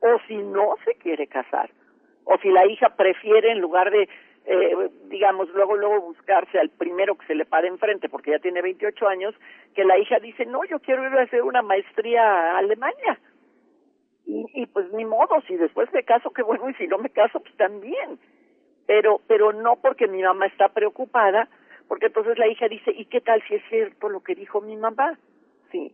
o 0.00 0.18
si 0.26 0.38
no 0.38 0.74
se 0.84 0.96
quiere 0.96 1.28
casar 1.28 1.70
o 2.28 2.38
si 2.38 2.50
la 2.50 2.66
hija 2.66 2.90
prefiere 2.90 3.50
en 3.50 3.60
lugar 3.60 3.90
de 3.90 4.08
eh, 4.50 4.90
digamos, 5.08 5.48
luego, 5.50 5.76
luego 5.76 6.00
buscarse 6.00 6.58
al 6.58 6.70
primero 6.70 7.16
que 7.16 7.26
se 7.26 7.34
le 7.34 7.44
pare 7.44 7.68
enfrente, 7.68 8.08
porque 8.08 8.30
ya 8.30 8.38
tiene 8.38 8.62
28 8.62 9.06
años, 9.06 9.34
que 9.74 9.84
la 9.84 9.98
hija 9.98 10.18
dice, 10.20 10.46
no, 10.46 10.64
yo 10.64 10.78
quiero 10.78 11.06
ir 11.06 11.12
a 11.18 11.22
hacer 11.22 11.42
una 11.42 11.60
maestría 11.60 12.22
a 12.22 12.58
Alemania. 12.58 13.20
Y, 14.24 14.46
y 14.54 14.66
pues 14.66 14.90
ni 14.92 15.04
modo, 15.04 15.42
si 15.46 15.56
después 15.56 15.92
me 15.92 16.02
caso, 16.02 16.30
qué 16.30 16.42
bueno, 16.42 16.68
y 16.70 16.74
si 16.74 16.86
no 16.86 16.96
me 16.96 17.10
caso, 17.10 17.40
pues 17.40 17.54
también. 17.56 18.18
Pero, 18.86 19.20
pero 19.26 19.52
no 19.52 19.76
porque 19.76 20.08
mi 20.08 20.22
mamá 20.22 20.46
está 20.46 20.70
preocupada, 20.70 21.46
porque 21.86 22.06
entonces 22.06 22.38
la 22.38 22.48
hija 22.48 22.68
dice, 22.68 22.90
¿y 22.90 23.04
qué 23.04 23.20
tal 23.20 23.42
si 23.48 23.56
es 23.56 23.62
cierto 23.68 24.08
lo 24.08 24.20
que 24.20 24.34
dijo 24.34 24.62
mi 24.62 24.76
mamá? 24.76 25.18
Sí, 25.70 25.92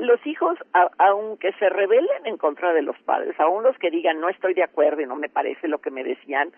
los 0.00 0.26
hijos, 0.26 0.58
aunque 0.98 1.52
se 1.52 1.68
rebelen 1.68 2.26
en 2.26 2.36
contra 2.36 2.72
de 2.72 2.82
los 2.82 2.98
padres, 3.00 3.38
aun 3.38 3.62
los 3.62 3.78
que 3.78 3.90
digan 3.90 4.20
no 4.20 4.28
estoy 4.28 4.54
de 4.54 4.64
acuerdo 4.64 5.02
y 5.02 5.06
no 5.06 5.16
me 5.16 5.28
parece 5.28 5.68
lo 5.68 5.78
que 5.78 5.90
me 5.90 6.02
decían, 6.02 6.50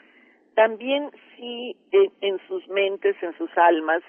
también 0.55 1.11
sí 1.37 1.77
en, 1.93 2.41
sus 2.49 2.67
mentes, 2.69 3.17
en 3.23 3.37
sus 3.37 3.51
almas, 3.57 4.03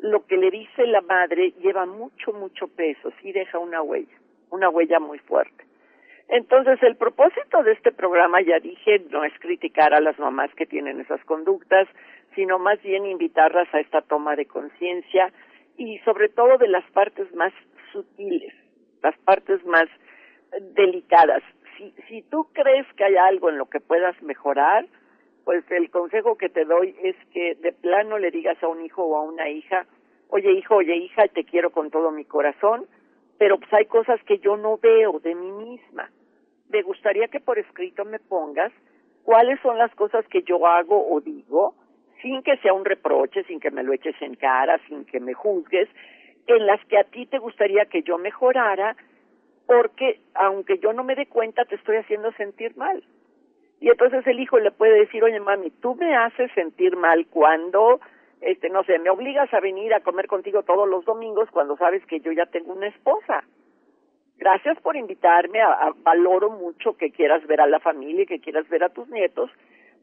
lo 0.00 0.26
que 0.26 0.36
le 0.36 0.50
dice 0.50 0.86
la 0.86 1.00
madre 1.00 1.52
lleva 1.62 1.86
mucho, 1.86 2.32
mucho 2.32 2.68
peso, 2.68 3.12
sí 3.22 3.32
deja 3.32 3.58
una 3.58 3.80
huella, 3.82 4.18
una 4.50 4.68
huella 4.68 4.98
muy 4.98 5.18
fuerte. 5.18 5.64
Entonces, 6.28 6.82
el 6.82 6.96
propósito 6.96 7.62
de 7.62 7.72
este 7.72 7.92
programa, 7.92 8.40
ya 8.40 8.58
dije, 8.58 9.02
no 9.10 9.24
es 9.24 9.32
criticar 9.38 9.94
a 9.94 10.00
las 10.00 10.18
mamás 10.18 10.50
que 10.54 10.66
tienen 10.66 11.00
esas 11.00 11.22
conductas, 11.24 11.86
sino 12.34 12.58
más 12.58 12.82
bien 12.82 13.06
invitarlas 13.06 13.72
a 13.74 13.80
esta 13.80 14.00
toma 14.00 14.34
de 14.34 14.46
conciencia 14.46 15.32
y 15.76 15.98
sobre 15.98 16.28
todo 16.28 16.58
de 16.58 16.68
las 16.68 16.84
partes 16.92 17.32
más 17.34 17.52
sutiles, 17.94 18.52
las 19.02 19.16
partes 19.20 19.64
más 19.64 19.86
delicadas. 20.74 21.42
Si, 21.78 21.94
si 22.08 22.22
tú 22.22 22.48
crees 22.52 22.86
que 22.96 23.04
hay 23.04 23.16
algo 23.16 23.48
en 23.48 23.58
lo 23.58 23.66
que 23.66 23.80
puedas 23.80 24.20
mejorar, 24.22 24.86
pues 25.44 25.64
el 25.70 25.90
consejo 25.90 26.36
que 26.36 26.48
te 26.48 26.64
doy 26.64 26.94
es 27.02 27.16
que 27.32 27.54
de 27.54 27.72
plano 27.72 28.18
le 28.18 28.30
digas 28.30 28.62
a 28.62 28.68
un 28.68 28.84
hijo 28.84 29.04
o 29.04 29.16
a 29.16 29.22
una 29.22 29.48
hija, 29.48 29.86
oye 30.28 30.52
hijo, 30.52 30.76
oye 30.76 30.96
hija, 30.96 31.28
te 31.28 31.44
quiero 31.44 31.70
con 31.70 31.90
todo 31.90 32.10
mi 32.10 32.24
corazón, 32.24 32.86
pero 33.38 33.58
pues 33.58 33.72
hay 33.72 33.86
cosas 33.86 34.22
que 34.24 34.38
yo 34.38 34.56
no 34.56 34.78
veo 34.78 35.20
de 35.20 35.34
mí 35.34 35.50
misma. 35.52 36.10
Me 36.70 36.82
gustaría 36.82 37.28
que 37.28 37.40
por 37.40 37.58
escrito 37.58 38.04
me 38.04 38.18
pongas 38.18 38.72
cuáles 39.22 39.60
son 39.60 39.78
las 39.78 39.94
cosas 39.94 40.26
que 40.28 40.42
yo 40.42 40.66
hago 40.66 41.12
o 41.12 41.20
digo, 41.20 41.74
sin 42.22 42.42
que 42.42 42.56
sea 42.58 42.72
un 42.72 42.84
reproche, 42.84 43.44
sin 43.44 43.60
que 43.60 43.70
me 43.70 43.82
lo 43.82 43.92
eches 43.92 44.16
en 44.20 44.34
cara, 44.34 44.80
sin 44.88 45.04
que 45.04 45.20
me 45.20 45.34
juzgues, 45.34 45.88
en 46.46 46.66
las 46.66 46.84
que 46.86 46.98
a 46.98 47.04
ti 47.04 47.26
te 47.26 47.38
gustaría 47.38 47.86
que 47.86 48.02
yo 48.02 48.18
mejorara, 48.18 48.96
porque 49.66 50.20
aunque 50.34 50.78
yo 50.78 50.92
no 50.92 51.04
me 51.04 51.14
dé 51.14 51.26
cuenta, 51.26 51.64
te 51.64 51.76
estoy 51.76 51.96
haciendo 51.96 52.32
sentir 52.32 52.76
mal. 52.76 53.02
Y 53.80 53.88
entonces 53.88 54.26
el 54.26 54.40
hijo 54.40 54.58
le 54.58 54.70
puede 54.70 54.98
decir, 55.00 55.22
oye 55.24 55.40
mami, 55.40 55.70
tú 55.70 55.94
me 55.94 56.14
haces 56.16 56.50
sentir 56.52 56.96
mal 56.96 57.26
cuando, 57.26 58.00
este, 58.40 58.68
no 58.70 58.84
sé, 58.84 58.98
me 58.98 59.10
obligas 59.10 59.52
a 59.52 59.60
venir 59.60 59.92
a 59.94 60.00
comer 60.00 60.26
contigo 60.26 60.62
todos 60.62 60.88
los 60.88 61.04
domingos 61.04 61.50
cuando 61.50 61.76
sabes 61.76 62.04
que 62.06 62.20
yo 62.20 62.32
ya 62.32 62.46
tengo 62.46 62.72
una 62.72 62.88
esposa. 62.88 63.44
Gracias 64.38 64.80
por 64.80 64.96
invitarme, 64.96 65.60
a, 65.60 65.92
valoro 66.02 66.50
mucho 66.50 66.96
que 66.96 67.10
quieras 67.10 67.46
ver 67.46 67.60
a 67.60 67.66
la 67.66 67.80
familia 67.80 68.22
y 68.22 68.26
que 68.26 68.40
quieras 68.40 68.68
ver 68.68 68.84
a 68.84 68.88
tus 68.88 69.08
nietos, 69.08 69.50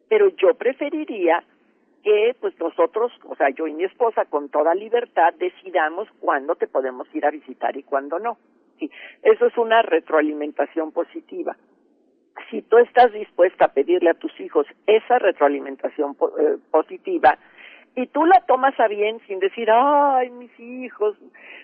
pero 0.10 0.30
yo 0.30 0.54
preferiría 0.56 1.44
que 2.04 2.36
pues 2.40 2.58
nosotros, 2.60 3.12
o 3.26 3.36
sea, 3.36 3.50
yo 3.50 3.68
y 3.68 3.74
mi 3.74 3.84
esposa 3.84 4.26
con 4.26 4.50
toda 4.50 4.76
libertad 4.76 5.34
decidamos 5.38 6.08
cuándo 6.20 6.56
te 6.56 6.68
podemos 6.68 7.08
ir 7.14 7.26
a 7.26 7.32
visitar 7.32 7.76
y 7.78 7.84
cuándo 7.84 8.20
no. 8.20 8.38
Sí, 8.80 8.90
eso 9.24 9.46
es 9.46 9.58
una 9.58 9.82
retroalimentación 9.82 10.92
positiva. 10.92 11.56
Si 12.50 12.62
tú 12.64 12.78
estás 12.78 13.12
dispuesta 13.14 13.66
a 13.66 13.74
pedirle 13.74 14.10
a 14.10 14.16
tus 14.16 14.38
hijos 14.40 14.66
esa 14.88 15.20
retroalimentación 15.20 16.16
eh, 16.40 16.58
positiva 16.72 17.38
y 17.96 18.08
tú 18.08 18.26
la 18.26 18.42
tomas 18.48 18.80
a 18.80 18.88
bien 18.88 19.20
sin 19.28 19.40
decir, 19.40 19.70
ay, 19.70 20.30
mis 20.32 20.58
hijos 20.60 21.18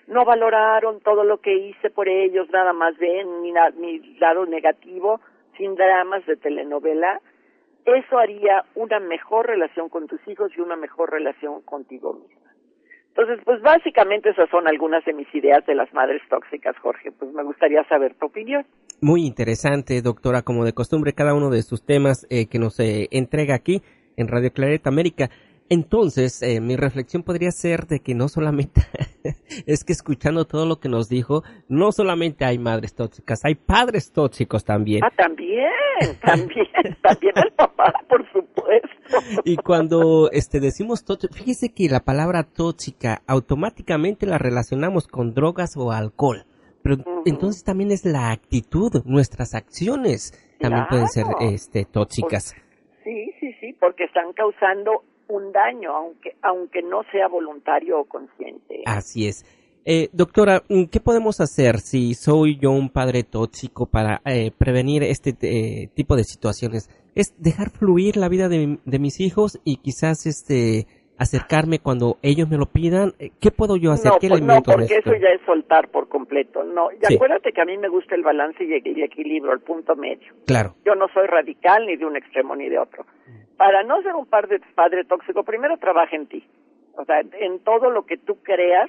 no 0.06 0.24
valoraron 0.24 1.00
todo 1.00 1.24
lo 1.24 1.40
que 1.40 1.54
hice 1.54 1.90
por 1.90 2.08
ellos, 2.08 2.48
nada 2.50 2.72
más 2.72 2.96
ven 2.98 3.42
mi, 3.42 3.52
mi 3.78 3.98
lado 4.18 4.46
negativo, 4.46 5.20
sin 5.56 5.74
dramas 5.74 6.24
de 6.26 6.36
telenovela, 6.36 7.20
eso 7.94 8.18
haría 8.18 8.64
una 8.74 9.00
mejor 9.00 9.46
relación 9.46 9.88
con 9.88 10.06
tus 10.06 10.20
hijos 10.26 10.50
y 10.56 10.60
una 10.60 10.76
mejor 10.76 11.10
relación 11.10 11.62
contigo 11.62 12.14
misma. 12.14 12.48
Entonces, 13.18 13.44
pues 13.44 13.60
básicamente 13.62 14.30
esas 14.30 14.48
son 14.48 14.68
algunas 14.68 15.04
de 15.04 15.12
mis 15.12 15.26
ideas 15.34 15.66
de 15.66 15.74
las 15.74 15.92
madres 15.92 16.22
tóxicas, 16.30 16.76
Jorge. 16.78 17.10
Pues 17.10 17.32
me 17.32 17.42
gustaría 17.42 17.82
saber 17.88 18.14
tu 18.14 18.26
opinión. 18.26 18.64
Muy 19.00 19.26
interesante, 19.26 20.00
doctora, 20.02 20.42
como 20.42 20.64
de 20.64 20.72
costumbre, 20.72 21.12
cada 21.12 21.34
uno 21.34 21.50
de 21.50 21.62
sus 21.62 21.84
temas 21.84 22.26
eh, 22.30 22.48
que 22.48 22.60
nos 22.60 22.78
eh, 22.78 23.08
entrega 23.10 23.56
aquí 23.56 23.82
en 24.16 24.28
Radio 24.28 24.52
Claret 24.52 24.86
América. 24.86 25.30
Entonces, 25.70 26.42
eh, 26.42 26.60
mi 26.60 26.76
reflexión 26.76 27.22
podría 27.22 27.50
ser 27.50 27.86
de 27.86 28.00
que 28.00 28.14
no 28.14 28.28
solamente 28.28 28.80
es 29.66 29.84
que 29.84 29.92
escuchando 29.92 30.46
todo 30.46 30.64
lo 30.64 30.80
que 30.80 30.88
nos 30.88 31.10
dijo, 31.10 31.42
no 31.68 31.92
solamente 31.92 32.46
hay 32.46 32.58
madres 32.58 32.94
tóxicas, 32.94 33.44
hay 33.44 33.54
padres 33.54 34.12
tóxicos 34.12 34.64
también. 34.64 35.04
Ah, 35.04 35.12
también, 35.14 35.70
también, 36.24 36.66
también 37.02 37.34
el 37.36 37.52
papá, 37.52 37.92
por 38.08 38.24
supuesto. 38.32 38.88
Y 39.44 39.56
cuando 39.56 40.30
este 40.32 40.58
decimos 40.60 41.04
tóxico, 41.04 41.34
fíjese 41.34 41.70
que 41.74 41.88
la 41.88 42.00
palabra 42.00 42.44
tóxica 42.44 43.22
automáticamente 43.26 44.26
la 44.26 44.38
relacionamos 44.38 45.06
con 45.06 45.34
drogas 45.34 45.76
o 45.76 45.92
alcohol. 45.92 46.44
Pero 46.82 46.96
entonces 47.26 47.64
también 47.64 47.90
es 47.90 48.06
la 48.06 48.30
actitud, 48.30 49.02
nuestras 49.04 49.54
acciones 49.54 50.32
también 50.60 50.86
pueden 50.88 51.08
ser 51.08 51.26
este 51.40 51.84
tóxicas. 51.84 52.54
sí, 53.04 53.32
sí, 53.38 53.52
sí, 53.60 53.76
porque 53.78 54.04
están 54.04 54.32
causando 54.32 55.02
un 55.28 55.52
daño, 55.52 55.94
aunque, 55.94 56.36
aunque 56.42 56.82
no 56.82 57.02
sea 57.12 57.28
voluntario 57.28 58.00
o 58.00 58.04
consciente. 58.04 58.82
Así 58.86 59.28
es. 59.28 59.44
Eh, 59.90 60.10
doctora, 60.12 60.62
¿qué 60.90 61.00
podemos 61.00 61.40
hacer 61.40 61.78
si 61.78 62.12
soy 62.12 62.58
yo 62.58 62.72
un 62.72 62.90
padre 62.90 63.22
tóxico 63.22 63.86
para 63.86 64.20
eh, 64.26 64.50
prevenir 64.56 65.02
este 65.02 65.34
eh, 65.40 65.88
tipo 65.94 66.14
de 66.14 66.24
situaciones? 66.24 66.90
Es 67.14 67.34
dejar 67.42 67.70
fluir 67.70 68.18
la 68.18 68.28
vida 68.28 68.50
de, 68.50 68.78
mis 68.84 69.20
hijos 69.20 69.58
y 69.64 69.78
quizás 69.78 70.26
este 70.26 70.86
acercarme 71.16 71.78
cuando 71.78 72.18
ellos 72.22 72.50
me 72.50 72.58
lo 72.58 72.66
pidan. 72.66 73.14
Eh, 73.18 73.30
¿Qué 73.40 73.50
puedo 73.50 73.76
yo 73.78 73.90
hacer? 73.92 74.12
No, 74.12 74.18
¿Qué 74.18 74.28
pues 74.28 74.42
no 74.42 74.62
porque 74.62 74.98
eso 74.98 75.14
ya 75.14 75.30
es 75.30 75.40
soltar 75.46 75.88
por 75.88 76.08
completo. 76.08 76.64
No, 76.64 76.90
y 76.92 77.14
acuérdate 77.14 77.52
que 77.52 77.62
a 77.62 77.64
mí 77.64 77.78
me 77.78 77.88
gusta 77.88 78.14
el 78.14 78.22
balance 78.22 78.62
y 78.62 78.72
el 78.72 79.02
equilibrio, 79.02 79.52
el 79.52 79.60
punto 79.60 79.96
medio. 79.96 80.34
Claro. 80.46 80.74
Yo 80.84 80.94
no 80.96 81.06
soy 81.14 81.26
radical 81.26 81.86
ni 81.86 81.96
de 81.96 82.04
un 82.04 82.16
extremo 82.16 82.54
ni 82.54 82.68
de 82.68 82.78
otro 82.78 83.06
para 83.58 83.82
no 83.82 84.00
ser 84.02 84.14
un 84.14 84.24
padre, 84.24 84.60
padre 84.74 85.04
tóxico, 85.04 85.42
primero 85.42 85.76
trabaja 85.78 86.14
en 86.16 86.28
ti. 86.28 86.44
O 86.96 87.04
sea, 87.04 87.20
en 87.20 87.58
todo 87.64 87.90
lo 87.90 88.06
que 88.06 88.16
tú 88.16 88.40
creas 88.42 88.88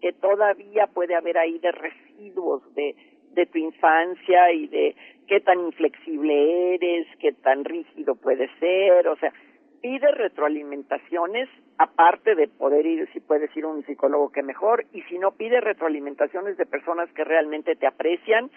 que 0.00 0.12
todavía 0.14 0.86
puede 0.86 1.14
haber 1.14 1.36
ahí 1.36 1.58
de 1.58 1.70
residuos 1.70 2.62
de, 2.74 2.96
de 3.34 3.46
tu 3.46 3.58
infancia 3.58 4.52
y 4.52 4.66
de 4.68 4.96
qué 5.28 5.40
tan 5.40 5.60
inflexible 5.60 6.74
eres, 6.74 7.06
qué 7.18 7.32
tan 7.32 7.64
rígido 7.64 8.14
puede 8.14 8.48
ser, 8.58 9.06
o 9.06 9.16
sea, 9.16 9.34
pide 9.82 10.10
retroalimentaciones, 10.12 11.48
aparte 11.76 12.34
de 12.34 12.48
poder 12.48 12.86
ir, 12.86 13.06
si 13.12 13.20
puedes 13.20 13.54
ir 13.54 13.64
a 13.64 13.68
un 13.68 13.84
psicólogo 13.84 14.32
que 14.32 14.42
mejor, 14.42 14.86
y 14.94 15.02
si 15.02 15.18
no, 15.18 15.32
pide 15.32 15.60
retroalimentaciones 15.60 16.56
de 16.56 16.64
personas 16.64 17.10
que 17.12 17.24
realmente 17.24 17.76
te 17.76 17.86
aprecian 17.86 18.50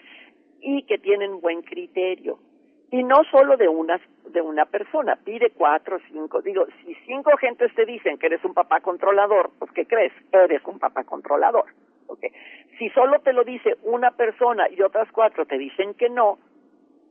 y 0.62 0.84
que 0.84 0.98
tienen 0.98 1.42
buen 1.42 1.62
criterio 1.64 2.40
y 2.94 3.02
no 3.02 3.24
solo 3.32 3.58
de 3.58 3.68
una 3.68 4.00
de 4.30 4.40
una 4.40 4.66
persona, 4.66 5.16
pide 5.16 5.50
cuatro, 5.50 5.98
cinco, 6.12 6.44
digo, 6.44 6.68
si 6.86 6.94
cinco 7.08 7.36
gentes 7.38 7.74
te 7.74 7.88
dicen 7.88 8.20
que 8.20 8.28
eres 8.28 8.46
un 8.46 8.54
papá 8.54 8.82
controlador, 8.82 9.50
pues 9.58 9.72
¿qué 9.72 9.88
crees? 9.88 10.14
Eres 10.32 10.62
un 10.66 10.78
papá 10.78 11.04
controlador, 11.04 11.66
¿ok? 12.06 12.24
Si 12.78 12.90
solo 12.90 13.20
te 13.22 13.34
lo 13.34 13.44
dice 13.44 13.78
una 13.82 14.12
persona 14.12 14.70
y 14.70 14.80
otras 14.84 15.12
cuatro 15.12 15.48
te 15.48 15.58
dicen 15.58 15.96
que 15.96 16.08
no, 16.08 16.38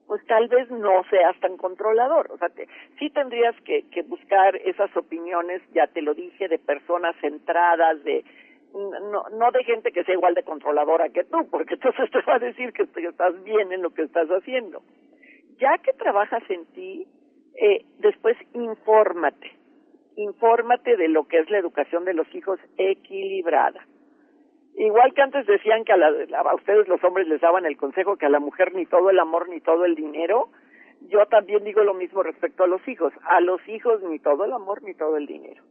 pues 0.06 0.24
tal 0.26 0.46
vez 0.46 0.70
no 0.70 1.02
seas 1.10 1.38
tan 1.40 1.56
controlador, 1.56 2.30
o 2.30 2.38
sea, 2.38 2.48
te, 2.48 2.68
sí 3.00 3.10
tendrías 3.10 3.60
que, 3.62 3.82
que 3.90 4.02
buscar 4.02 4.54
esas 4.64 4.96
opiniones, 4.96 5.62
ya 5.74 5.88
te 5.88 6.00
lo 6.00 6.14
dije, 6.14 6.46
de 6.46 6.60
personas 6.60 7.16
centradas, 7.20 8.04
de 8.04 8.24
no, 8.72 9.24
no 9.32 9.50
de 9.50 9.64
gente 9.64 9.90
que 9.90 10.04
sea 10.04 10.14
igual 10.14 10.34
de 10.34 10.44
controladora 10.44 11.08
que 11.08 11.24
tú, 11.24 11.48
porque 11.50 11.74
entonces 11.74 12.08
te 12.12 12.20
va 12.22 12.36
a 12.36 12.38
decir 12.38 12.72
que 12.72 12.84
estás 12.84 13.42
bien 13.42 13.72
en 13.72 13.82
lo 13.82 13.90
que 13.90 14.02
estás 14.02 14.28
haciendo 14.28 14.80
ya 15.62 15.78
que 15.78 15.92
trabajas 15.92 16.42
en 16.50 16.66
ti, 16.74 17.06
eh, 17.54 17.84
después 18.00 18.36
infórmate, 18.52 19.52
infórmate 20.16 20.96
de 20.96 21.08
lo 21.08 21.28
que 21.28 21.38
es 21.38 21.48
la 21.50 21.58
educación 21.58 22.04
de 22.04 22.14
los 22.14 22.26
hijos 22.34 22.58
equilibrada. 22.76 23.86
Igual 24.74 25.14
que 25.14 25.22
antes 25.22 25.46
decían 25.46 25.84
que 25.84 25.92
a, 25.92 25.96
a 25.96 26.54
ustedes 26.54 26.88
los 26.88 27.02
hombres 27.04 27.28
les 27.28 27.40
daban 27.40 27.64
el 27.64 27.76
consejo 27.76 28.16
que 28.16 28.26
a 28.26 28.30
la 28.30 28.40
mujer 28.40 28.74
ni 28.74 28.86
todo 28.86 29.10
el 29.10 29.20
amor 29.20 29.48
ni 29.48 29.60
todo 29.60 29.84
el 29.84 29.94
dinero, 29.94 30.48
yo 31.08 31.26
también 31.26 31.62
digo 31.62 31.84
lo 31.84 31.94
mismo 31.94 32.24
respecto 32.24 32.64
a 32.64 32.66
los 32.66 32.86
hijos. 32.88 33.12
A 33.24 33.40
los 33.40 33.60
hijos 33.68 34.02
ni 34.02 34.18
todo 34.18 34.44
el 34.44 34.52
amor 34.52 34.82
ni 34.82 34.94
todo 34.94 35.16
el 35.16 35.26
dinero. 35.26 35.62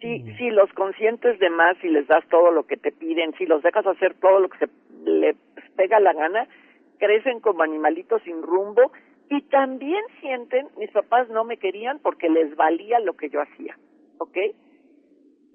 Si, 0.00 0.22
si 0.36 0.50
los 0.50 0.70
consientes 0.74 1.38
de 1.38 1.48
más, 1.48 1.78
si 1.78 1.88
les 1.88 2.06
das 2.06 2.26
todo 2.28 2.50
lo 2.50 2.66
que 2.66 2.76
te 2.76 2.92
piden, 2.92 3.32
si 3.38 3.46
los 3.46 3.62
dejas 3.62 3.86
hacer 3.86 4.14
todo 4.20 4.40
lo 4.40 4.48
que 4.48 4.58
se 4.58 4.68
les 5.04 5.36
pega 5.76 5.98
la 5.98 6.12
gana, 6.12 6.46
crecen 6.98 7.40
como 7.40 7.62
animalitos 7.62 8.22
sin 8.22 8.42
rumbo 8.42 8.92
y 9.30 9.42
también 9.42 10.02
sienten, 10.20 10.68
mis 10.78 10.90
papás 10.90 11.28
no 11.28 11.44
me 11.44 11.58
querían 11.58 11.98
porque 11.98 12.28
les 12.28 12.56
valía 12.56 12.98
lo 13.00 13.14
que 13.14 13.28
yo 13.28 13.40
hacía, 13.40 13.76
¿ok? 14.18 14.36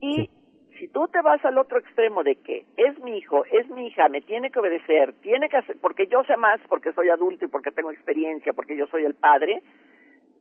Y 0.01 0.29
si 0.77 0.87
tú 0.89 1.07
te 1.07 1.21
vas 1.21 1.43
al 1.45 1.57
otro 1.57 1.79
extremo 1.79 2.23
de 2.23 2.35
que 2.35 2.65
es 2.77 2.99
mi 2.99 3.17
hijo, 3.17 3.45
es 3.45 3.67
mi 3.69 3.87
hija, 3.87 4.09
me 4.09 4.21
tiene 4.21 4.51
que 4.51 4.59
obedecer, 4.59 5.13
tiene 5.21 5.49
que 5.49 5.57
hacer, 5.57 5.77
porque 5.81 6.07
yo 6.07 6.23
sé 6.25 6.37
más, 6.37 6.59
porque 6.67 6.93
soy 6.93 7.09
adulto 7.09 7.45
y 7.45 7.47
porque 7.47 7.71
tengo 7.71 7.91
experiencia, 7.91 8.53
porque 8.53 8.75
yo 8.75 8.85
soy 8.87 9.05
el 9.05 9.15
padre, 9.15 9.61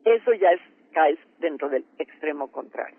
eso 0.05 0.33
ya 0.35 0.51
es, 0.53 0.61
caes 0.93 1.19
dentro 1.39 1.69
del 1.69 1.85
extremo 1.99 2.51
contrario. 2.51 2.99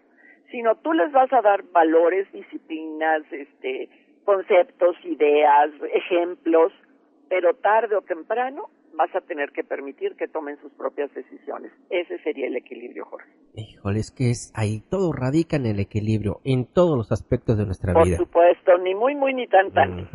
Sino 0.52 0.76
tú 0.76 0.94
les 0.94 1.12
vas 1.12 1.32
a 1.34 1.42
dar 1.42 1.64
valores, 1.72 2.32
disciplinas, 2.32 3.22
este, 3.32 3.90
conceptos, 4.24 4.96
ideas, 5.04 5.72
ejemplos, 5.94 6.72
pero 7.30 7.54
tarde 7.56 7.96
o 7.96 8.02
temprano 8.02 8.70
vas 8.96 9.14
a 9.16 9.22
tener 9.22 9.52
que 9.52 9.64
permitir 9.64 10.16
que 10.16 10.28
tomen 10.28 10.58
sus 10.62 10.72
propias 10.74 11.14
decisiones. 11.14 11.72
Ese 11.90 12.20
sería 12.20 12.48
el 12.48 12.56
equilibrio, 12.56 13.06
Jorge. 13.06 13.30
Híjole, 13.56 14.00
es 14.00 14.12
que 14.12 14.30
es 14.30 14.52
ahí 14.56 14.82
todo 14.90 15.12
radica 15.12 15.58
en 15.58 15.66
el 15.66 15.80
equilibrio, 15.80 16.40
en 16.44 16.66
todos 16.66 16.98
los 16.98 17.12
aspectos 17.12 17.58
de 17.58 17.66
nuestra 17.66 17.94
vida. 18.04 18.18
Por 18.18 18.28
supuesto, 18.28 18.78
ni 18.80 18.96
muy, 18.96 19.16
muy, 19.16 19.34
ni 19.34 19.48
tan, 19.48 19.72
tan. 19.72 20.10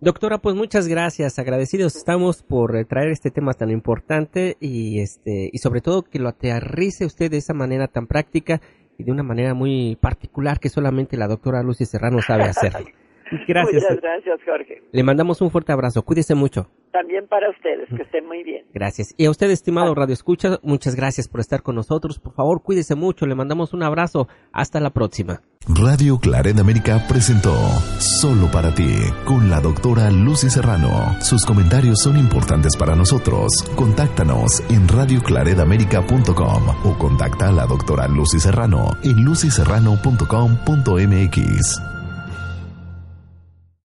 Doctora, 0.00 0.38
pues 0.38 0.54
muchas 0.56 0.88
gracias, 0.88 1.38
agradecidos 1.38 1.96
estamos 1.96 2.42
por 2.42 2.76
eh, 2.76 2.84
traer 2.84 3.10
este 3.10 3.30
tema 3.30 3.52
tan 3.54 3.70
importante 3.70 4.56
y 4.60 5.00
este 5.00 5.50
y 5.52 5.58
sobre 5.58 5.80
todo 5.80 6.02
que 6.02 6.18
lo 6.18 6.28
aterrice 6.28 7.06
usted 7.06 7.30
de 7.30 7.38
esa 7.38 7.54
manera 7.54 7.88
tan 7.88 8.06
práctica 8.06 8.60
y 8.98 9.04
de 9.04 9.12
una 9.12 9.22
manera 9.22 9.54
muy 9.54 9.96
particular 10.00 10.60
que 10.60 10.68
solamente 10.68 11.16
la 11.16 11.26
doctora 11.26 11.62
Lucy 11.62 11.84
Serrano 11.84 12.20
sabe 12.22 12.44
hacer. 12.44 12.72
Gracias. 13.48 13.82
Muchas 13.82 14.00
gracias, 14.00 14.40
Jorge. 14.44 14.82
Le 14.92 15.02
mandamos 15.02 15.40
un 15.40 15.50
fuerte 15.50 15.72
abrazo. 15.72 16.02
Cuídese 16.02 16.34
mucho. 16.34 16.68
También 16.92 17.26
para 17.26 17.48
ustedes, 17.50 17.88
que 17.88 18.02
estén 18.02 18.26
muy 18.26 18.44
bien. 18.44 18.66
Gracias. 18.72 19.14
Y 19.16 19.26
a 19.26 19.30
usted, 19.30 19.50
estimado 19.50 19.92
Radio 19.94 20.14
Escucha, 20.14 20.60
muchas 20.62 20.94
gracias 20.94 21.26
por 21.26 21.40
estar 21.40 21.62
con 21.62 21.74
nosotros. 21.74 22.20
Por 22.20 22.34
favor, 22.34 22.62
cuídese 22.62 22.94
mucho. 22.94 23.26
Le 23.26 23.34
mandamos 23.34 23.74
un 23.74 23.82
abrazo. 23.82 24.28
Hasta 24.52 24.78
la 24.78 24.90
próxima. 24.90 25.40
Radio 25.66 26.18
Claret 26.18 26.58
América 26.58 27.02
presentó 27.08 27.54
Solo 27.98 28.50
para 28.52 28.74
ti 28.74 28.96
con 29.24 29.48
la 29.50 29.60
doctora 29.60 30.08
Lucy 30.10 30.50
Serrano. 30.50 31.16
Sus 31.20 31.44
comentarios 31.44 32.00
son 32.00 32.16
importantes 32.16 32.76
para 32.76 32.94
nosotros. 32.94 33.64
Contáctanos 33.74 34.62
en 34.70 34.86
radioclaredamerica.com 34.86 36.68
o 36.84 36.98
contacta 36.98 37.48
a 37.48 37.52
la 37.52 37.66
doctora 37.66 38.06
Lucy 38.06 38.38
Serrano 38.38 38.90
en 39.02 39.24
lucyserrano.com.mx. 39.24 41.93